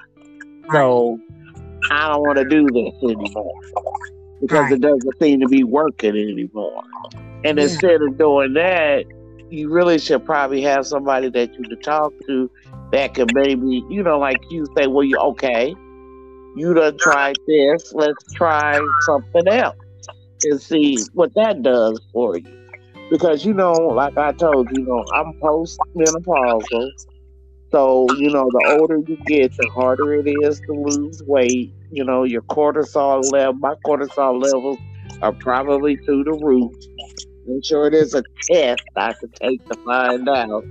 So 0.72 1.20
I 1.92 2.08
don't 2.08 2.22
want 2.22 2.38
to 2.38 2.44
do 2.44 2.66
this 2.66 2.94
anymore 3.02 3.60
because 4.40 4.62
right. 4.64 4.72
it 4.72 4.80
doesn't 4.80 5.18
seem 5.20 5.38
to 5.40 5.48
be 5.48 5.62
working 5.62 6.16
anymore. 6.16 6.82
And 7.44 7.58
yeah. 7.58 7.64
instead 7.64 8.02
of 8.02 8.18
doing 8.18 8.54
that, 8.54 9.04
you 9.50 9.70
really 9.70 10.00
should 10.00 10.24
probably 10.24 10.62
have 10.62 10.84
somebody 10.84 11.28
that 11.30 11.54
you 11.54 11.62
can 11.62 11.80
talk 11.80 12.12
to 12.26 12.50
that 12.92 13.14
could 13.14 13.32
maybe, 13.34 13.84
you 13.88 14.02
know, 14.02 14.18
like 14.18 14.40
you 14.50 14.66
say, 14.76 14.86
well, 14.86 15.04
you 15.04 15.18
okay, 15.18 15.74
you 16.54 16.74
done 16.74 16.98
tried 16.98 17.36
this, 17.46 17.92
let's 17.94 18.24
try 18.34 18.88
something 19.00 19.48
else 19.48 19.76
and 20.44 20.60
see 20.60 21.04
what 21.12 21.34
that 21.34 21.62
does 21.62 22.00
for 22.12 22.36
you. 22.36 22.54
Because, 23.10 23.44
you 23.44 23.54
know, 23.54 23.74
like 23.88 24.16
I 24.16 24.32
told 24.32 24.70
you, 24.70 24.80
you 24.80 24.86
know, 24.86 25.04
I'm 25.14 25.32
postmenopausal. 25.42 26.90
So, 27.70 28.12
you 28.12 28.30
know, 28.30 28.50
the 28.50 28.62
older 28.64 28.98
you 29.06 29.16
get, 29.26 29.56
the 29.56 29.66
harder 29.66 30.14
it 30.14 30.26
is 30.26 30.60
to 30.60 30.72
lose 30.72 31.22
weight. 31.26 31.72
You 31.90 32.04
know, 32.04 32.24
your 32.24 32.42
cortisol 32.42 33.30
level, 33.32 33.54
my 33.54 33.74
cortisol 33.84 34.42
levels 34.42 34.78
are 35.22 35.32
probably 35.32 35.96
through 35.96 36.24
the 36.24 36.32
roof. 36.32 36.72
I'm 37.46 37.62
sure 37.62 37.90
there's 37.90 38.14
a 38.14 38.22
test 38.50 38.82
I 38.96 39.12
could 39.14 39.34
take 39.34 39.64
to 39.68 39.76
find 39.84 40.28
out 40.28 40.64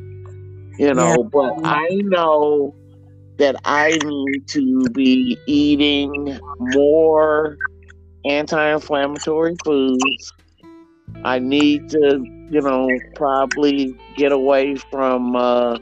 you 0.78 0.94
know, 0.94 1.16
yeah. 1.18 1.30
but 1.32 1.54
I 1.64 1.88
know 2.04 2.76
that 3.38 3.56
I 3.66 3.98
need 4.04 4.48
to 4.48 4.90
be 4.90 5.38
eating 5.46 6.40
more 6.60 7.58
anti 8.26 8.74
inflammatory 8.74 9.56
foods. 9.64 10.34
I 11.24 11.40
need 11.40 11.90
to, 11.90 12.24
you 12.52 12.62
know, 12.62 12.90
probably 13.16 13.98
get 14.16 14.32
away 14.32 14.76
from, 14.92 15.36
uh, 15.36 15.78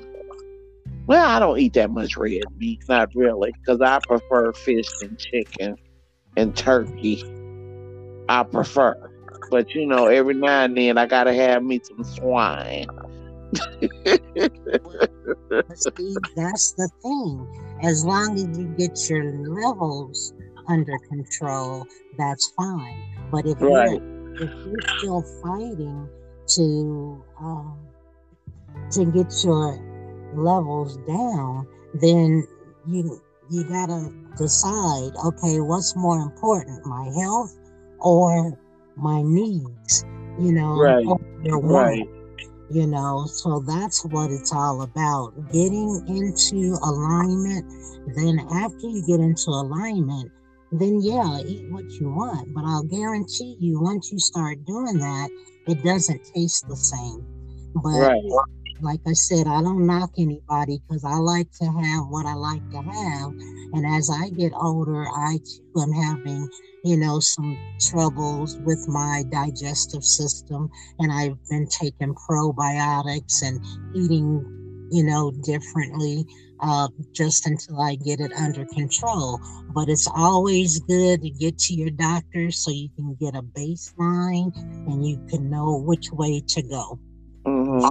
well, 1.08 1.26
I 1.26 1.40
don't 1.40 1.60
eat 1.60 1.74
that 1.74 1.92
much 1.92 2.18
red 2.18 2.44
meat, 2.58 2.82
not 2.88 3.10
really, 3.16 3.54
because 3.60 3.82
I 3.82 4.00
prefer 4.08 4.54
fish 4.54 4.88
and 5.02 5.18
chicken 5.20 5.76
and 6.38 6.56
turkey. 6.56 7.24
I 8.30 8.44
prefer. 8.44 9.12
But, 9.52 9.74
you 9.76 9.86
know, 9.86 10.08
every 10.08 10.34
now 10.34 10.64
and 10.64 10.76
then 10.78 10.98
I 10.98 11.06
got 11.06 11.26
to 11.26 11.34
have 11.34 11.64
me 11.64 11.80
some 11.84 12.04
swine. 12.04 12.88
See, 15.76 16.15
that's 16.36 16.72
the 16.74 16.89
thing. 17.02 17.80
As 17.84 18.06
long 18.06 18.36
as 18.36 18.58
you 18.58 18.68
get 18.78 19.10
your 19.10 19.24
levels 19.34 20.34
under 20.68 20.98
control, 21.10 21.86
that's 22.18 22.52
fine. 22.58 23.04
But 23.32 23.46
if 23.46 23.62
right. 23.62 24.02
you're 24.02 24.34
if 24.36 24.50
you're 24.65 24.98
still 25.00 25.22
fighting 25.44 26.10
to 26.48 27.24
um, 27.39 27.80
to 28.91 29.06
get 29.06 29.34
your 29.44 29.80
levels 30.36 30.98
down, 31.08 31.68
then 31.96 32.46
you 32.88 33.22
you 33.50 33.63
gotta 33.70 34.12
decide. 34.38 35.12
Okay, 35.26 35.60
what's 35.60 35.96
more 35.96 36.20
important, 36.20 36.86
my 36.86 37.06
health 37.20 37.56
or 38.00 38.60
my 38.96 39.22
needs? 39.24 40.06
You 40.38 40.52
know, 40.52 40.76
right, 40.76 41.06
right 41.62 42.08
you 42.69 42.88
know 42.88 43.25
so 43.28 43.60
that's 43.60 44.04
what 44.06 44.32
it's 44.32 44.51
all 44.51 44.82
about 44.82 45.34
getting 45.51 46.04
into 46.08 46.78
alignment. 46.84 47.65
Then 48.15 48.39
after 48.51 48.88
you 48.88 49.04
get 49.06 49.19
into 49.19 49.49
alignment 49.49 50.32
then 50.71 50.99
yeah 51.01 51.39
eat 51.45 51.69
what 51.71 51.89
you 51.91 52.10
want. 52.10 52.54
But 52.54 52.65
i'll 52.65 52.84
guarantee 52.84 53.56
you 53.60 53.80
once 53.82 54.12
you 54.12 54.19
start 54.19 54.63
doing 54.65 54.97
that 54.97 55.30
it 55.67 55.84
doesn't 55.84 56.21
taste 56.34 56.67
the 56.67 56.75
same. 56.75 57.25
But 57.75 57.89
right. 57.89 58.21
Like 58.82 59.00
i 59.08 59.14
said 59.14 59.48
i 59.48 59.62
don't 59.62 59.86
knock 59.86 60.12
anybody 60.18 60.80
because 60.88 61.04
i 61.06 61.16
like 61.16 61.50
to 61.52 61.66
have 61.66 62.06
what 62.10 62.26
i 62.26 62.34
like 62.34 62.68
to 62.72 62.78
have 62.78 63.32
and 63.74 63.86
as 63.96 64.10
i 64.10 64.30
get 64.30 64.52
older 64.56 65.06
i 65.08 65.38
too 65.38 65.82
am 65.82 65.92
having 65.92 66.48
you 66.86 66.98
know, 66.98 67.20
some 67.20 67.58
troubles 67.80 68.58
with 68.60 68.88
my 68.88 69.24
digestive 69.32 70.04
system, 70.04 70.70
and 71.00 71.12
I've 71.12 71.36
been 71.50 71.68
taking 71.68 72.14
probiotics 72.14 73.42
and 73.42 73.60
eating, 73.96 74.46
you 74.92 75.04
know, 75.04 75.32
differently 75.44 76.26
uh, 76.60 76.88
just 77.12 77.48
until 77.48 77.82
I 77.82 77.96
get 77.96 78.20
it 78.20 78.32
under 78.34 78.66
control. 78.66 79.40
But 79.74 79.90
it's 79.90 80.08
always 80.16 80.80
good 80.82 81.24
to 81.24 81.30
get 81.32 81.58
to 81.58 81.74
your 81.74 81.90
doctor 81.90 82.52
so 82.52 82.70
you 82.70 82.90
can 82.96 83.18
get 83.20 83.34
a 83.34 83.42
baseline 83.42 84.56
and 84.86 85.04
you 85.04 85.26
can 85.28 85.50
know 85.50 85.80
which 85.80 86.12
way 86.12 86.44
to 86.50 86.62
go. 86.62 87.00
Mm-hmm. 87.48 87.88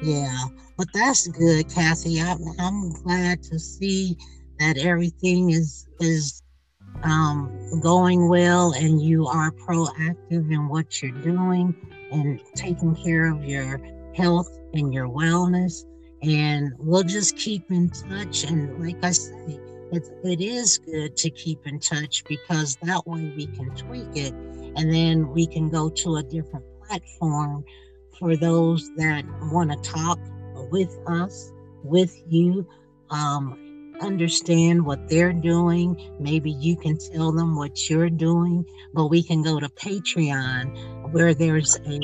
Yeah, 0.00 0.44
but 0.76 0.86
that's 0.94 1.26
good, 1.26 1.68
Kathy. 1.68 2.20
I'm, 2.20 2.38
I'm 2.58 2.92
glad 2.92 3.42
to 3.44 3.58
see 3.58 4.16
that 4.58 4.78
everything 4.78 5.50
is 5.50 5.86
is 6.00 6.42
um, 7.02 7.80
going 7.80 8.28
well 8.28 8.72
and 8.72 9.00
you 9.00 9.26
are 9.26 9.50
proactive 9.50 10.52
in 10.52 10.68
what 10.68 11.02
you're 11.02 11.12
doing 11.22 11.74
and 12.12 12.40
taking 12.54 12.94
care 12.94 13.30
of 13.32 13.44
your 13.44 13.80
health 14.14 14.48
and 14.74 14.92
your 14.92 15.08
wellness. 15.08 15.84
And 16.22 16.72
we'll 16.78 17.04
just 17.04 17.36
keep 17.36 17.70
in 17.70 17.90
touch. 17.90 18.44
And 18.44 18.84
like 18.84 19.04
I 19.04 19.12
say, 19.12 19.60
it, 19.92 20.08
it 20.24 20.40
is 20.40 20.78
good 20.78 21.16
to 21.16 21.30
keep 21.30 21.66
in 21.66 21.78
touch 21.78 22.24
because 22.24 22.76
that 22.82 23.06
way 23.06 23.32
we 23.36 23.46
can 23.46 23.74
tweak 23.76 24.16
it 24.16 24.32
and 24.32 24.92
then 24.92 25.28
we 25.28 25.46
can 25.46 25.68
go 25.68 25.88
to 25.88 26.16
a 26.16 26.22
different 26.22 26.64
platform 26.86 27.64
for 28.18 28.36
those 28.36 28.90
that 28.96 29.24
want 29.52 29.70
to 29.70 29.90
talk 29.90 30.18
with 30.70 30.96
us, 31.06 31.52
with 31.82 32.14
you. 32.28 32.66
Um, 33.10 33.94
understand 34.00 34.84
what 34.84 35.08
they're 35.08 35.32
doing. 35.32 36.16
Maybe 36.20 36.50
you 36.50 36.76
can 36.76 36.98
tell 36.98 37.32
them 37.32 37.56
what 37.56 37.88
you're 37.88 38.10
doing, 38.10 38.64
but 38.92 39.08
we 39.08 39.22
can 39.22 39.42
go 39.42 39.58
to 39.58 39.68
Patreon 39.68 41.12
where 41.12 41.34
there's 41.34 41.76
a, 41.86 42.00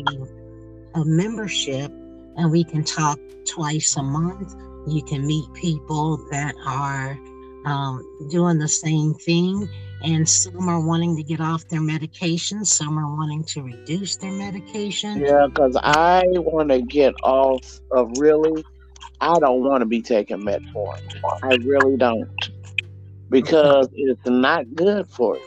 a 0.98 1.05
membership 1.05 1.90
and 2.37 2.50
we 2.50 2.64
can 2.64 2.85
talk 2.85 3.18
twice 3.46 3.96
a 3.96 4.03
month. 4.03 4.55
You 4.87 5.03
can 5.03 5.27
meet 5.27 5.44
people 5.55 6.16
that 6.31 6.55
are 6.66 7.18
um, 7.64 8.29
doing 8.31 8.59
the 8.59 8.68
same 8.68 9.14
thing. 9.14 9.68
And 10.04 10.28
some 10.28 10.68
are 10.68 10.84
wanting 10.86 11.16
to 11.16 11.22
get 11.22 11.40
off 11.40 11.66
their 11.68 11.80
medication, 11.80 12.64
some 12.64 12.98
are 12.98 13.16
wanting 13.16 13.42
to 13.44 13.62
reduce 13.62 14.16
their 14.16 14.32
medication. 14.32 15.24
Yeah, 15.24 15.46
because 15.46 15.76
I 15.82 16.24
want 16.26 16.68
to 16.68 16.82
get 16.82 17.14
off 17.22 17.80
of 17.90 18.10
really, 18.18 18.64
I 19.20 19.38
don't 19.38 19.64
want 19.64 19.80
to 19.80 19.86
be 19.86 20.02
taking 20.02 20.38
metformin. 20.38 21.00
I 21.42 21.52
really 21.64 21.96
don't. 21.96 22.28
Because 23.30 23.88
it's 23.94 24.20
not 24.26 24.66
good 24.74 25.08
for 25.08 25.36
you. 25.36 25.42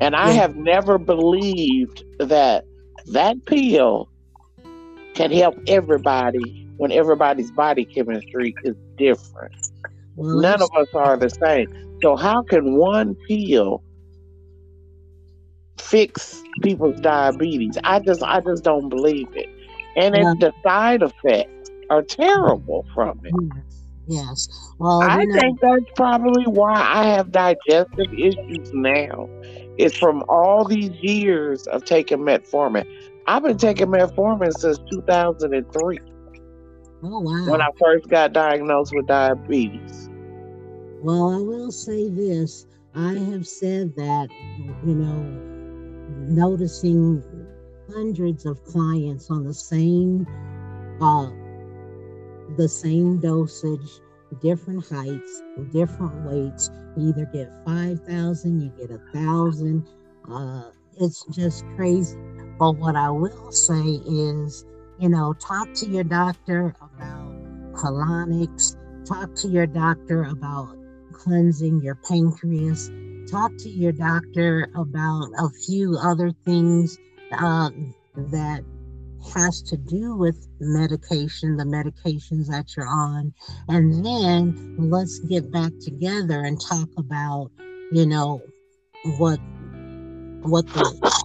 And 0.00 0.16
I 0.16 0.32
Yeah. 0.32 0.40
have 0.42 0.56
never 0.56 0.98
believed 0.98 2.02
that 2.18 2.64
that 3.12 3.36
pill 3.46 4.08
can 5.14 5.30
help 5.30 5.58
everybody 5.66 6.66
when 6.78 6.92
everybody's 6.92 7.50
body 7.50 7.84
chemistry 7.84 8.56
is 8.62 8.74
different. 8.96 9.52
Well, 10.16 10.40
None 10.40 10.62
of 10.62 10.70
us 10.76 10.88
are 10.94 11.16
the 11.16 11.30
same. 11.30 11.68
So 12.02 12.16
how 12.16 12.42
can 12.42 12.76
one 12.76 13.16
pill 13.28 13.82
fix 15.78 16.42
people's 16.62 17.00
diabetes? 17.00 17.76
I 17.84 18.00
just 18.00 18.22
I 18.22 18.40
just 18.40 18.64
don't 18.64 18.88
believe 18.88 19.28
it. 19.34 19.48
And 19.96 20.14
Yeah. 20.14 20.32
it, 20.32 20.40
the 20.40 20.52
side 20.66 21.02
effects 21.02 21.70
are 21.90 22.02
terrible 22.02 22.86
from 22.94 23.20
it. 23.24 23.34
yes. 24.06 24.48
Well, 24.78 25.02
I 25.02 25.22
you 25.22 25.26
know, 25.26 25.40
think 25.40 25.60
that's 25.60 25.90
probably 25.96 26.44
why 26.44 26.74
I 26.74 27.04
have 27.04 27.30
digestive 27.32 28.12
issues 28.12 28.70
now. 28.72 29.30
It's 29.78 29.96
from 29.96 30.22
all 30.28 30.64
these 30.64 30.90
years 31.02 31.66
of 31.68 31.84
taking 31.84 32.18
metformin. 32.18 32.84
I've 33.26 33.42
been 33.42 33.58
taking 33.58 33.88
metformin 33.88 34.52
since 34.52 34.78
2003 34.92 35.98
oh 37.04 37.20
wow. 37.20 37.44
when 37.50 37.60
I 37.60 37.68
first 37.80 38.08
got 38.08 38.32
diagnosed 38.32 38.92
with 38.94 39.06
diabetes. 39.06 40.10
Well, 41.02 41.30
I 41.30 41.38
will 41.38 41.70
say 41.70 42.08
this. 42.08 42.66
I 42.94 43.12
have 43.14 43.46
said 43.46 43.94
that, 43.96 44.28
you 44.84 44.94
know, 44.94 45.22
noticing 46.28 47.22
hundreds 47.92 48.46
of 48.46 48.62
clients 48.64 49.30
on 49.30 49.44
the 49.44 49.54
same 49.54 50.26
uh 51.00 51.30
the 52.56 52.68
same 52.68 53.18
dosage, 53.18 54.00
different 54.40 54.84
heights, 54.86 55.42
different 55.72 56.14
weights. 56.24 56.70
You 56.96 57.08
either 57.10 57.26
get 57.26 57.52
5,000, 57.66 58.60
you 58.60 58.70
get 58.78 58.90
a 58.90 59.00
thousand. 59.12 59.86
Uh, 60.30 60.70
it's 60.98 61.24
just 61.26 61.64
crazy. 61.76 62.16
But 62.58 62.72
what 62.72 62.96
I 62.96 63.10
will 63.10 63.52
say 63.52 64.00
is, 64.06 64.64
you 64.98 65.08
know, 65.08 65.34
talk 65.34 65.72
to 65.74 65.86
your 65.86 66.04
doctor 66.04 66.74
about 66.80 67.74
colonics, 67.74 68.76
talk 69.06 69.34
to 69.36 69.48
your 69.48 69.66
doctor 69.66 70.24
about 70.24 70.76
cleansing 71.16 71.80
your 71.82 71.96
pancreas. 72.08 72.90
Talk 73.30 73.50
to 73.58 73.68
your 73.68 73.92
doctor 73.92 74.68
about 74.76 75.28
a 75.38 75.48
few 75.66 75.96
other 76.00 76.32
things 76.44 76.96
uh, 77.32 77.70
that 78.32 78.62
has 79.34 79.60
to 79.62 79.76
do 79.76 80.14
with 80.16 80.36
medication, 80.60 81.56
the 81.56 81.64
medications 81.64 82.46
that 82.48 82.66
you're 82.76 82.86
on, 82.86 83.34
and 83.68 84.04
then 84.04 84.54
let's 84.78 85.18
get 85.20 85.50
back 85.52 85.72
together 85.82 86.42
and 86.42 86.60
talk 86.60 86.88
about, 86.96 87.50
you 87.92 88.06
know, 88.06 88.40
what 89.18 89.38
what 90.42 90.66
the 90.68 91.22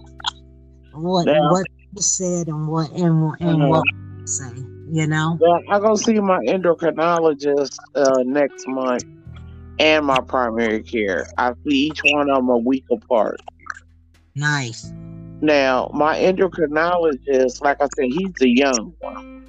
what 0.92 1.26
Yeah. 1.26 1.50
what 1.50 1.66
you 1.94 2.02
said 2.02 2.48
and 2.48 2.66
what 2.66 2.90
and, 2.92 3.34
and 3.40 3.60
Uh-huh. 3.60 3.68
what 3.68 3.84
say, 4.24 4.50
you 4.90 5.06
know. 5.06 5.38
Well, 5.40 5.60
I 5.70 5.78
go 5.78 5.94
see 5.94 6.18
my 6.20 6.38
endocrinologist 6.40 7.78
uh, 7.94 8.22
next 8.24 8.66
month 8.66 9.04
and 9.78 10.06
my 10.06 10.18
primary 10.20 10.82
care. 10.82 11.26
I 11.38 11.52
see 11.64 11.86
each 11.86 12.00
one 12.04 12.30
of 12.30 12.36
them 12.36 12.48
a 12.48 12.58
week 12.58 12.84
apart. 12.90 13.40
Nice. 14.34 14.92
Now, 15.40 15.90
my 15.92 16.16
endocrinologist, 16.18 17.62
like 17.62 17.82
I 17.82 17.88
said, 17.96 18.06
he's 18.06 18.32
the 18.38 18.48
young 18.48 18.94
one. 19.00 19.48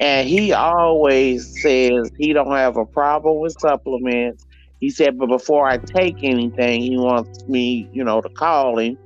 And 0.00 0.28
he 0.28 0.52
always 0.52 1.62
says 1.62 2.10
he 2.18 2.32
don't 2.32 2.50
have 2.50 2.76
a 2.76 2.84
problem 2.84 3.38
with 3.38 3.54
supplements. 3.60 4.44
He 4.80 4.90
said, 4.90 5.18
but 5.18 5.28
before 5.28 5.68
I 5.68 5.78
take 5.78 6.16
anything, 6.22 6.82
he 6.82 6.96
wants 6.96 7.44
me, 7.46 7.88
you 7.92 8.02
know, 8.02 8.20
to 8.20 8.28
call 8.28 8.78
him 8.78 8.98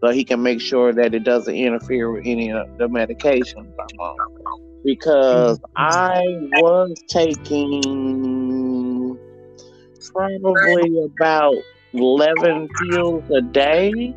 so 0.00 0.10
he 0.10 0.22
can 0.22 0.42
make 0.42 0.60
sure 0.60 0.92
that 0.92 1.14
it 1.14 1.24
doesn't 1.24 1.54
interfere 1.54 2.12
with 2.12 2.24
any 2.26 2.52
of 2.52 2.66
the 2.76 2.88
medications 2.88 3.72
I'm 3.80 3.98
on. 3.98 4.82
Because 4.84 5.58
mm-hmm. 5.60 5.72
I 5.76 6.22
was 6.60 6.94
taking 7.08 8.33
probably 10.10 11.04
about 11.04 11.54
11 11.92 12.68
pills 12.90 13.24
a 13.30 13.40
day, 13.40 14.14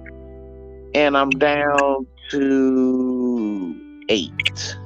and 0.93 1.17
I'm 1.17 1.29
down 1.29 2.07
to 2.31 3.75
eight. 4.09 4.77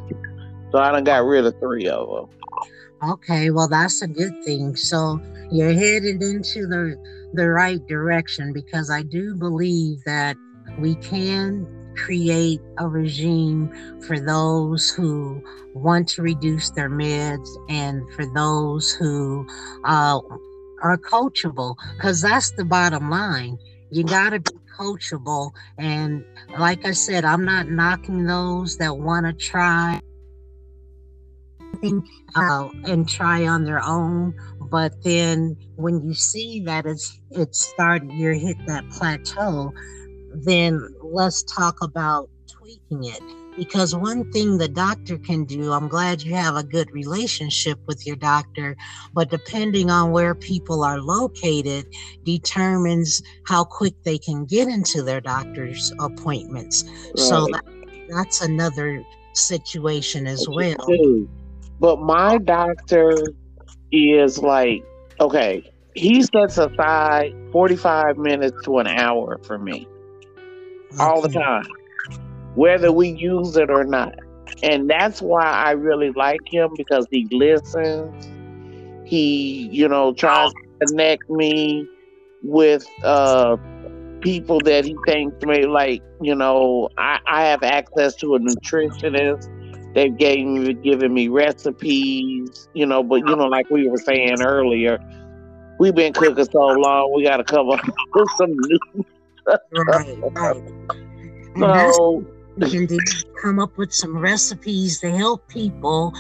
So 0.72 0.78
I 0.78 0.92
done 0.92 1.04
got 1.04 1.26
rid 1.26 1.46
of 1.46 1.58
three 1.60 1.88
of 1.88 2.08
them. 2.10 2.28
Okay, 3.04 3.50
well 3.50 3.68
that's 3.68 4.02
a 4.02 4.08
good 4.08 4.44
thing. 4.44 4.76
So 4.76 5.20
you're 5.52 5.74
headed 5.74 6.22
into 6.22 6.68
the 6.68 6.96
the 7.34 7.50
right 7.50 7.86
direction 7.88 8.54
because 8.54 8.90
I 8.90 9.04
do 9.04 9.36
believe 9.36 10.04
that 10.06 10.38
we 10.78 10.96
can 10.96 11.66
create 11.96 12.62
a 12.78 12.88
regime 12.88 13.70
for 14.02 14.20
those 14.20 14.90
who 14.90 15.44
want 15.74 16.08
to 16.10 16.22
reduce 16.22 16.70
their 16.72 16.90
meds 16.90 17.48
and 17.70 18.02
for 18.14 18.26
those 18.34 18.92
who 18.94 19.46
uh, 19.84 20.20
are 20.82 20.98
coachable 20.98 21.76
because 21.96 22.22
that's 22.22 22.52
the 22.52 22.66
bottom 22.66 23.10
line. 23.10 23.58
You 23.92 24.04
got 24.04 24.32
to 24.32 24.40
be 24.40 24.52
coachable. 24.80 25.52
And 25.78 26.24
like 26.58 26.86
I 26.86 26.92
said, 26.92 27.26
I'm 27.26 27.46
not 27.46 27.70
knocking 27.70 28.26
those 28.26 28.78
that 28.78 28.98
want 28.98 29.26
to 29.26 29.34
try 29.34 30.02
uh, 32.36 32.70
and 32.86 33.08
try 33.08 33.48
on 33.48 33.66
their 33.66 33.84
own. 33.84 34.34
But 34.70 35.04
then 35.04 35.58
when 35.76 36.02
you 36.04 36.14
see 36.14 36.62
that 36.66 36.86
it's 36.86 37.20
it's 37.32 37.60
starting, 37.60 38.12
you're 38.12 38.34
hit 38.34 38.58
that 38.68 38.90
plateau, 38.90 39.74
then 40.34 40.80
let's 41.02 41.44
talk 41.44 41.76
about 41.82 42.30
tweaking 42.50 43.04
it. 43.04 43.41
Because 43.58 43.96
one 43.96 44.32
thing 44.32 44.58
the 44.58 44.68
doctor 44.68 45.18
can 45.18 45.44
do, 45.44 45.72
I'm 45.74 45.88
glad 45.88 46.24
you 46.24 46.34
have 46.36 46.56
a 46.56 46.64
good 46.64 46.92
relationship 46.92 47.80
with 47.86 48.08
your 48.08 48.16
doctor, 48.16 48.78
but 49.14 49.30
depending 49.30 49.90
on 49.90 50.12
where 50.12 50.34
people 50.34 50.84
are 50.84 51.00
located, 51.00 51.86
determines 52.24 53.22
how 53.46 53.64
quick 53.64 53.94
they 54.04 54.18
can 54.18 54.46
get 54.46 54.68
into 54.68 55.04
their 55.04 55.20
doctor's 55.20 55.92
appointments. 56.00 56.86
So 57.16 57.48
that, 57.52 57.66
that's 58.10 58.42
another 58.42 59.04
situation 59.34 60.28
as 60.28 60.48
well. 60.50 61.28
But 61.80 62.00
my 62.00 62.38
doctor 62.38 63.18
is 63.92 64.38
like, 64.38 64.86
okay, 65.20 65.70
he 65.94 66.22
sets 66.24 66.58
aside 66.58 67.36
45 67.52 68.18
minutes 68.18 68.64
to 68.64 68.80
an 68.80 68.88
hour 68.88 69.40
for 69.44 69.58
me 69.58 69.88
all 71.00 71.22
the 71.22 71.30
mm-hmm. 71.30 71.40
time, 71.40 71.64
whether 72.56 72.92
we 72.92 73.10
use 73.10 73.56
it 73.56 73.70
or 73.70 73.84
not. 73.84 74.14
And 74.64 74.90
that's 74.90 75.22
why 75.22 75.44
I 75.44 75.72
really 75.72 76.12
like 76.12 76.42
him 76.46 76.70
because 76.76 77.08
he 77.10 77.28
listens. 77.32 78.30
He, 79.06 79.70
you 79.72 79.88
know, 79.88 80.14
tries 80.14 80.52
to 80.52 80.88
connect 80.88 81.30
me 81.30 81.88
with 82.44 82.86
uh 83.04 83.58
people 84.22 84.60
that 84.62 84.86
he 84.86 84.96
thinks 85.06 85.36
may 85.46 85.66
like, 85.66 86.02
you 86.22 86.36
know, 86.36 86.90
I, 86.98 87.20
I 87.26 87.44
have 87.46 87.64
access 87.64 88.16
to 88.18 88.36
a 88.36 88.40
nutritionist. 88.40 89.50
They've 89.94 90.16
gave 90.16 90.46
me 90.46 90.74
given 90.74 91.14
me 91.14 91.28
recipes, 91.28 92.70
you 92.74 92.86
know, 92.86 93.04
but 93.04 93.28
you 93.28 93.36
know, 93.36 93.48
like 93.48 93.70
we 93.70 93.90
were 93.90 93.98
saying 93.98 94.42
earlier, 94.42 95.00
we've 95.80 95.96
been 95.96 96.14
cooking 96.14 96.46
so 96.46 96.60
long, 96.60 97.12
we 97.14 97.24
gotta 97.24 97.44
come 97.44 97.70
up 97.70 97.82
with 98.14 98.30
some 98.38 98.52
new 98.52 98.80
right. 101.60 102.22
And 102.56 102.64
that's 102.64 102.74
so 102.74 102.80
what 102.80 102.82
you 102.82 102.88
can 102.88 102.88
do. 102.88 103.24
Come 103.42 103.60
up 103.60 103.78
with 103.78 103.94
some 103.94 104.18
recipes 104.18 105.00
to 105.02 105.12
help 105.12 105.48
people 105.50 106.14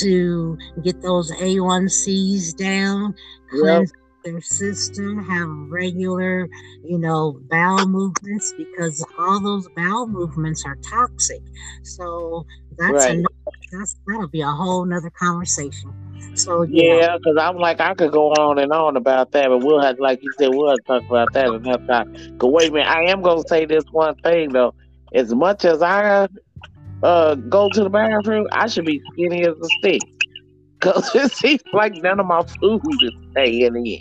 to 0.00 0.56
get 0.84 1.00
those 1.02 1.30
A1Cs 1.32 2.56
down, 2.56 3.14
Yep. 3.52 3.60
cleanse 3.60 3.92
their 4.24 4.40
system, 4.40 5.24
have 5.24 5.48
regular, 5.70 6.48
you 6.84 6.98
know, 6.98 7.40
bowel 7.50 7.86
movements 7.86 8.52
because 8.56 9.04
all 9.18 9.40
those 9.42 9.68
bowel 9.76 10.06
movements 10.08 10.64
are 10.66 10.76
toxic. 10.90 11.42
So 11.84 12.44
that's 12.78 12.90
Right. 12.92 13.10
another, 13.10 13.28
that's 13.72 13.96
that'll 14.06 14.28
be 14.28 14.42
a 14.42 14.50
whole 14.50 14.84
nother 14.84 15.10
conversation. 15.10 15.94
So 16.36 16.62
yeah, 16.62 17.16
because 17.16 17.36
I'm 17.40 17.56
like, 17.56 17.80
I 17.80 17.94
could 17.94 18.12
go 18.12 18.30
on 18.32 18.58
and 18.58 18.72
on 18.72 18.96
about 18.96 19.32
that, 19.32 19.48
but 19.48 19.58
we'll 19.58 19.80
have, 19.82 19.98
like 19.98 20.22
you 20.22 20.32
said, 20.38 20.48
we'll 20.50 20.70
have 20.70 20.80
to 20.84 20.86
talk 20.86 21.04
about 21.08 21.32
that 21.34 21.50
another 21.52 21.82
time. 21.88 22.06
But 22.38 22.48
wait 22.48 22.70
a 22.70 22.72
minute, 22.72 22.88
I 22.88 23.04
am 23.10 23.22
going 23.22 23.42
to 23.42 23.48
say 23.48 23.66
this 23.66 23.84
one 23.90 24.14
thing, 24.24 24.52
though. 24.52 24.74
As 25.14 25.34
much 25.34 25.64
as 25.64 25.82
I 25.82 26.28
uh, 27.02 27.34
go 27.34 27.68
to 27.70 27.82
the 27.82 27.90
bathroom, 27.90 28.46
I 28.52 28.66
should 28.66 28.84
be 28.84 29.00
skinny 29.12 29.46
as 29.46 29.54
a 29.60 29.68
stick. 29.78 30.02
Because 30.80 31.12
it 31.16 31.32
seems 31.32 31.62
like 31.72 31.92
none 31.94 32.20
of 32.20 32.26
my 32.26 32.40
food 32.60 32.80
is 33.02 33.10
staying 33.32 33.74
in. 33.74 34.00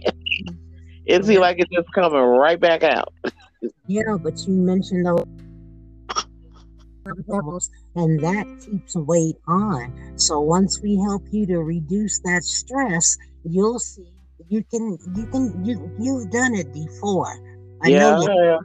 It 1.07 1.25
seems 1.25 1.39
like 1.39 1.57
it's 1.57 1.71
just 1.73 1.91
coming 1.91 2.21
right 2.21 2.59
back 2.59 2.83
out. 2.83 3.11
Yeah, 3.87 4.15
but 4.21 4.37
you 4.45 4.53
mentioned 4.53 5.07
those 5.07 5.25
levels, 7.25 7.71
and 7.95 8.19
that 8.19 8.45
keeps 8.63 8.95
weight 8.95 9.37
on. 9.47 10.19
So 10.19 10.39
once 10.39 10.79
we 10.81 10.97
help 10.97 11.23
you 11.31 11.47
to 11.47 11.63
reduce 11.63 12.19
that 12.19 12.43
stress, 12.43 13.17
you'll 13.43 13.79
see 13.79 14.11
you 14.49 14.63
can 14.63 14.97
you 15.15 15.25
can 15.27 15.65
you 15.65 15.91
you've 15.99 16.29
done 16.31 16.53
it 16.55 16.71
before. 16.73 17.33
I 17.83 17.89
yeah, 17.89 18.15
know 18.15 18.21
you, 18.21 18.43
yeah. 18.43 18.57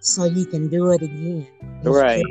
So 0.00 0.24
you 0.24 0.46
can 0.46 0.68
do 0.68 0.90
it 0.92 1.02
again. 1.02 1.46
It's 1.80 1.88
right. 1.88 2.24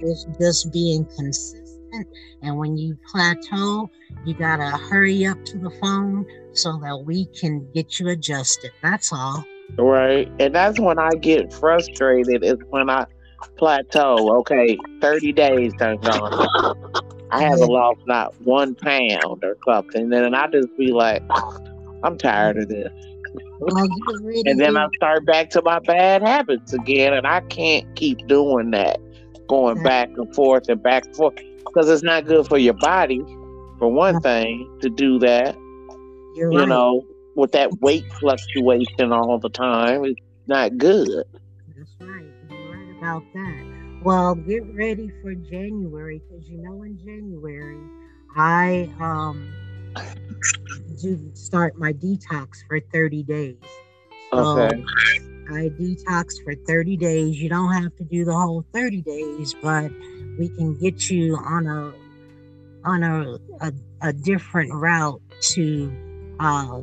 Just, 0.00 0.26
it's 0.28 0.38
just 0.38 0.72
being 0.72 1.04
consistent, 1.16 2.08
and 2.42 2.56
when 2.56 2.76
you 2.76 2.98
plateau, 3.10 3.90
you 4.24 4.34
gotta 4.34 4.76
hurry 4.76 5.26
up 5.26 5.42
to 5.46 5.58
the 5.58 5.70
phone 5.80 6.26
so 6.52 6.78
that 6.82 7.04
we 7.04 7.26
can 7.26 7.66
get 7.72 7.98
you 7.98 8.08
adjusted. 8.08 8.70
That's 8.82 9.12
all. 9.12 9.44
Right. 9.78 10.30
And 10.38 10.54
that's 10.54 10.78
when 10.78 10.98
I 10.98 11.10
get 11.20 11.52
frustrated 11.52 12.44
is 12.44 12.58
when 12.70 12.90
I 12.90 13.06
plateau. 13.56 14.36
Okay, 14.38 14.76
30 15.00 15.32
days 15.32 15.72
done 15.78 15.98
gone. 15.98 16.74
I 17.30 17.42
haven't 17.42 17.68
lost 17.68 18.00
not 18.06 18.38
one 18.42 18.74
pound 18.74 19.42
or 19.42 19.56
something. 19.66 20.02
And 20.02 20.12
then 20.12 20.34
I 20.34 20.46
just 20.48 20.68
be 20.76 20.92
like, 20.92 21.22
I'm 22.02 22.18
tired 22.18 22.58
of 22.58 22.68
this. 22.68 22.92
Really 23.60 24.42
And 24.44 24.60
then 24.60 24.76
I 24.76 24.88
start 24.96 25.24
back 25.26 25.50
to 25.50 25.62
my 25.62 25.78
bad 25.80 26.22
habits 26.22 26.72
again. 26.72 27.14
And 27.14 27.26
I 27.26 27.40
can't 27.48 27.84
keep 27.94 28.26
doing 28.26 28.70
that, 28.72 28.98
going 29.48 29.80
back 29.80 30.10
and 30.16 30.32
forth 30.34 30.64
and 30.68 30.82
back 30.82 31.04
and 31.06 31.16
forth. 31.16 31.34
Because 31.64 31.88
it's 31.90 32.02
not 32.02 32.26
good 32.26 32.46
for 32.46 32.58
your 32.58 32.74
body, 32.74 33.26
for 33.78 33.92
one 33.92 34.18
thing, 34.18 34.68
to 34.80 34.90
do 34.90 35.18
that. 35.20 35.56
you're 36.34 36.50
You 36.50 36.66
right. 36.66 36.66
know, 36.66 37.02
with 37.34 37.52
that 37.52 37.80
weight 37.80 38.06
fluctuation 38.20 39.12
all 39.12 39.38
the 39.38 39.50
time. 39.50 40.04
It's 40.04 40.20
not 40.46 40.76
good. 40.76 41.24
That's 41.76 41.96
right. 42.00 42.32
You're 42.50 42.70
right 42.70 42.96
about 42.98 43.22
that. 43.34 43.64
Well, 44.02 44.34
get 44.34 44.62
ready 44.74 45.10
for 45.22 45.34
January 45.34 46.20
because 46.28 46.48
you 46.48 46.58
know 46.58 46.82
in 46.82 46.98
January 46.98 47.78
I 48.36 48.90
um 49.00 49.52
do 51.00 51.30
start 51.34 51.76
my 51.76 51.92
detox 51.92 52.66
for 52.68 52.80
30 52.80 53.22
days. 53.24 53.56
Okay. 54.32 54.84
I 55.50 55.68
detox 55.68 56.42
for 56.44 56.54
30 56.54 56.96
days. 56.96 57.40
You 57.40 57.48
don't 57.48 57.72
have 57.72 57.94
to 57.96 58.04
do 58.04 58.24
the 58.24 58.34
whole 58.34 58.64
30 58.72 59.02
days, 59.02 59.54
but 59.62 59.90
we 60.38 60.48
can 60.48 60.78
get 60.78 61.10
you 61.10 61.36
on 61.36 61.66
a 61.66 61.92
on 62.84 63.02
a 63.02 63.38
a, 63.60 63.72
a 64.00 64.12
different 64.12 64.72
route 64.72 65.20
to 65.40 65.92
uh, 66.40 66.80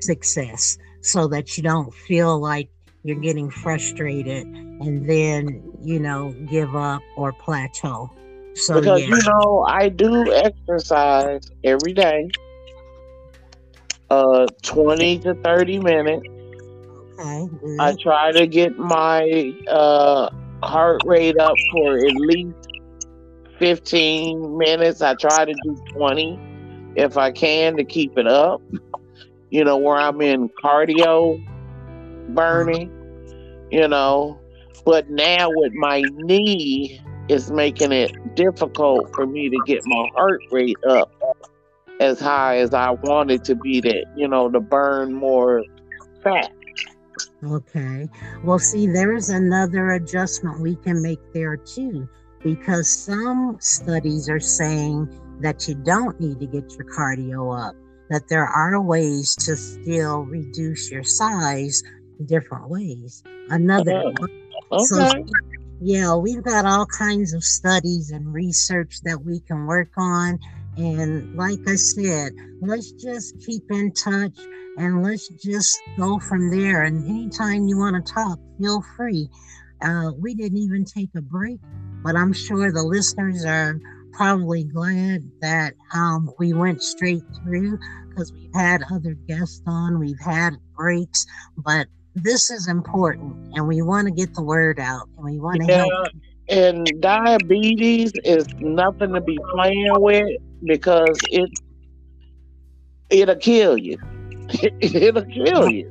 success 0.00 0.78
so 1.00 1.26
that 1.28 1.56
you 1.56 1.62
don't 1.62 1.92
feel 1.92 2.38
like 2.38 2.68
you're 3.02 3.20
getting 3.20 3.50
frustrated 3.50 4.46
and 4.46 5.08
then 5.08 5.62
you 5.82 5.98
know 5.98 6.32
give 6.48 6.74
up 6.74 7.02
or 7.16 7.32
plateau 7.32 8.10
so 8.54 8.74
because 8.74 9.00
yeah 9.00 9.06
you 9.06 9.20
know 9.22 9.64
I 9.68 9.88
do 9.88 10.32
exercise 10.32 11.40
every 11.64 11.92
day, 11.92 12.30
uh, 14.10 14.46
twenty 14.62 15.18
to 15.20 15.34
thirty 15.34 15.78
minutes. 15.78 16.26
okay 17.18 17.46
good. 17.60 17.80
I 17.80 17.94
try 18.02 18.32
to 18.32 18.46
get 18.46 18.76
my 18.78 19.52
uh 19.68 20.28
heart 20.62 21.02
rate 21.04 21.38
up 21.38 21.60
for 21.72 21.96
at 21.98 22.14
least 22.14 22.56
fifteen 23.58 24.56
minutes. 24.58 25.00
I 25.02 25.14
try 25.14 25.44
to 25.44 25.54
do 25.54 25.78
twenty 25.92 26.40
if 26.96 27.16
I 27.16 27.32
can 27.32 27.76
to 27.76 27.84
keep 27.84 28.16
it 28.16 28.26
up. 28.26 28.62
You 29.50 29.64
know 29.64 29.78
where 29.78 29.96
I'm 29.96 30.20
in 30.20 30.50
cardio 30.62 31.42
burning. 32.28 32.90
You 33.70 33.88
know, 33.88 34.40
but 34.84 35.10
now 35.10 35.48
with 35.50 35.72
my 35.74 36.02
knee 36.14 37.00
it's 37.28 37.50
making 37.50 37.92
it 37.92 38.34
difficult 38.34 39.14
for 39.14 39.26
me 39.26 39.48
to 39.48 39.58
get 39.66 39.80
my 39.86 40.08
heart 40.14 40.40
rate 40.50 40.76
up 40.88 41.10
as 42.00 42.20
high 42.20 42.58
as 42.58 42.74
I 42.74 42.90
want 42.90 43.30
it 43.30 43.44
to 43.44 43.54
be 43.54 43.80
that, 43.80 44.04
you 44.16 44.28
know, 44.28 44.50
to 44.50 44.60
burn 44.60 45.12
more 45.12 45.64
fat. 46.22 46.52
Okay. 47.44 48.08
Well, 48.42 48.58
see, 48.58 48.86
there's 48.86 49.28
another 49.28 49.92
adjustment 49.92 50.60
we 50.60 50.76
can 50.76 51.02
make 51.02 51.20
there 51.32 51.56
too, 51.56 52.08
because 52.42 52.90
some 52.90 53.56
studies 53.60 54.28
are 54.28 54.40
saying 54.40 55.08
that 55.40 55.68
you 55.68 55.74
don't 55.74 56.18
need 56.20 56.40
to 56.40 56.46
get 56.46 56.72
your 56.72 56.86
cardio 56.96 57.68
up, 57.68 57.74
that 58.10 58.28
there 58.28 58.46
are 58.46 58.80
ways 58.80 59.34
to 59.36 59.56
still 59.56 60.22
reduce 60.22 60.90
your 60.90 61.04
size 61.04 61.82
different 62.26 62.68
ways. 62.68 63.22
Another 63.50 64.02
Oh, 64.04 64.12
one. 64.18 64.86
So, 64.86 65.00
Okay. 65.00 65.24
Yeah, 65.80 66.14
we've 66.14 66.42
got 66.42 66.64
all 66.64 66.86
kinds 66.86 67.34
of 67.34 67.42
studies 67.42 68.10
and 68.10 68.32
research 68.32 69.00
that 69.02 69.22
we 69.24 69.40
can 69.40 69.66
work 69.66 69.90
on. 69.96 70.38
And 70.76 71.34
like 71.36 71.60
I 71.68 71.76
said, 71.76 72.32
let's 72.60 72.92
just 72.92 73.38
keep 73.40 73.62
in 73.70 73.92
touch 73.92 74.38
and 74.76 75.02
let's 75.02 75.28
just 75.28 75.80
go 75.96 76.18
from 76.18 76.50
there. 76.50 76.82
And 76.82 77.08
anytime 77.08 77.68
you 77.68 77.78
want 77.78 78.04
to 78.04 78.12
talk, 78.12 78.38
feel 78.58 78.82
free. 78.96 79.28
Uh, 79.82 80.12
we 80.18 80.34
didn't 80.34 80.58
even 80.58 80.84
take 80.84 81.10
a 81.16 81.20
break, 81.20 81.60
but 82.02 82.16
I'm 82.16 82.32
sure 82.32 82.72
the 82.72 82.82
listeners 82.82 83.44
are 83.44 83.78
probably 84.12 84.64
glad 84.64 85.28
that 85.40 85.74
um, 85.92 86.30
we 86.38 86.52
went 86.52 86.82
straight 86.82 87.24
through 87.42 87.78
because 88.08 88.32
we've 88.32 88.54
had 88.54 88.82
other 88.92 89.14
guests 89.28 89.62
on, 89.66 89.98
we've 89.98 90.20
had 90.20 90.54
breaks, 90.76 91.26
but 91.56 91.88
this 92.14 92.50
is 92.50 92.68
important 92.68 93.34
and 93.54 93.66
we 93.66 93.82
want 93.82 94.06
to 94.06 94.12
get 94.14 94.32
the 94.34 94.42
word 94.42 94.78
out 94.78 95.08
and 95.16 95.24
we 95.24 95.38
want 95.38 95.60
to 95.62 95.68
Yeah, 95.68 95.84
help. 95.84 96.08
and 96.48 97.00
diabetes 97.00 98.12
is 98.24 98.46
nothing 98.60 99.12
to 99.14 99.20
be 99.20 99.38
playing 99.52 99.92
with 100.00 100.28
because 100.64 101.18
it 101.30 101.50
it'll 103.10 103.36
kill 103.36 103.76
you. 103.76 103.98
it'll 104.80 105.24
kill 105.24 105.68
you 105.68 105.90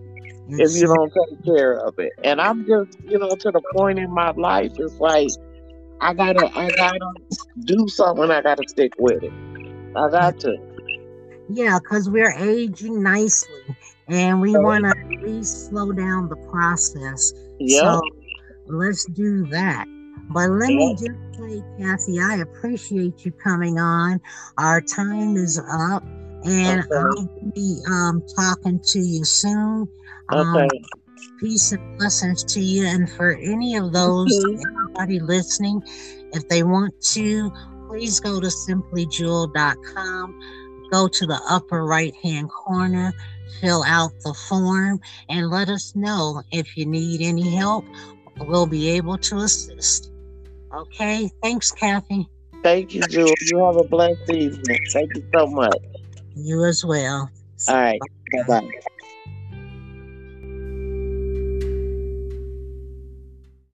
if 0.50 0.76
you 0.76 0.88
don't 0.88 1.12
take 1.30 1.44
care 1.46 1.74
of 1.74 1.96
it. 1.98 2.12
And 2.24 2.40
I'm 2.40 2.66
just, 2.66 2.98
you 3.08 3.18
know, 3.18 3.36
to 3.36 3.52
the 3.52 3.62
point 3.74 4.00
in 4.00 4.12
my 4.14 4.32
life, 4.32 4.72
it's 4.78 5.00
like 5.00 5.30
I 6.02 6.14
gotta, 6.14 6.50
I 6.58 6.70
gotta 6.70 7.12
do 7.62 7.88
something. 7.88 8.30
I 8.30 8.42
gotta 8.42 8.68
stick 8.68 8.94
with 9.00 9.24
it. 9.24 9.32
I 9.96 10.10
got 10.10 10.40
to. 10.42 10.58
Yeah, 11.50 11.80
because 11.80 12.10
we're 12.10 12.32
aging 12.32 13.04
nicely 13.04 13.76
and 14.08 14.42
we 14.42 14.58
want 14.58 14.86
to 14.86 14.90
at 14.90 15.13
least 15.24 15.70
slow 15.70 15.92
down 15.92 16.30
the 16.30 16.36
process. 16.52 17.34
Yeah. 17.60 17.80
So 17.82 18.02
let's 18.68 19.06
do 19.06 19.46
that. 19.48 19.86
But 20.30 20.50
let 20.50 20.70
me 20.70 20.94
just 20.96 21.12
say, 21.38 21.62
Kathy, 21.80 22.20
I 22.20 22.38
appreciate 22.38 23.26
you 23.26 23.32
coming 23.32 23.78
on. 23.78 24.22
Our 24.58 24.82
time 24.82 25.36
is 25.36 25.60
up, 25.60 26.04
and 26.46 26.82
Okay. 26.82 26.96
I'll 26.96 27.52
be 27.54 27.80
um, 27.90 28.24
talking 28.36 28.80
to 28.80 29.00
you 29.00 29.26
soon. 29.26 29.88
Um, 30.30 30.56
Okay. 30.56 30.68
peace 31.40 31.72
and 31.72 31.98
blessings 31.98 32.44
to 32.46 32.60
you. 32.62 32.86
And 32.86 33.10
for 33.12 33.32
any 33.34 33.76
of 33.76 33.92
those, 33.92 34.34
Mhm. 34.46 34.62
everybody 34.66 35.20
listening, 35.20 35.82
if 36.32 36.48
they 36.48 36.64
want 36.64 37.00
to, 37.14 37.52
please 37.88 38.20
go 38.20 38.40
to 38.40 38.48
simplyjewel.com, 38.48 40.40
go 40.92 41.08
to 41.08 41.26
the 41.26 41.42
upper 41.50 41.86
right 41.86 42.14
hand 42.16 42.50
corner, 42.50 43.14
fill 43.62 43.84
out 43.84 44.12
the 44.24 44.34
form, 44.34 45.00
and 45.30 45.50
let 45.50 45.70
us 45.70 45.96
know 45.96 46.42
if 46.52 46.76
you 46.78 46.86
need 46.86 47.22
any 47.22 47.56
help. 47.56 47.86
We'll 48.40 48.66
be 48.66 48.90
able 48.90 49.18
to 49.18 49.38
assist. 49.38 50.12
Okay, 50.74 51.30
thanks, 51.42 51.72
Kathy. 51.72 52.28
Thank 52.64 52.94
you, 52.94 53.02
Jewel. 53.02 53.36
You 53.42 53.66
have 53.66 53.78
a 53.78 53.84
blessed 53.84 54.30
evening. 54.30 54.80
Thank 54.92 55.16
you 55.16 55.24
so 55.34 55.48
much. 55.48 55.78
You 56.36 56.66
as 56.66 56.84
well. 56.84 57.30
All 57.68 57.76
right. 57.76 58.00
Bye 58.32 58.44
bye. 58.48 58.70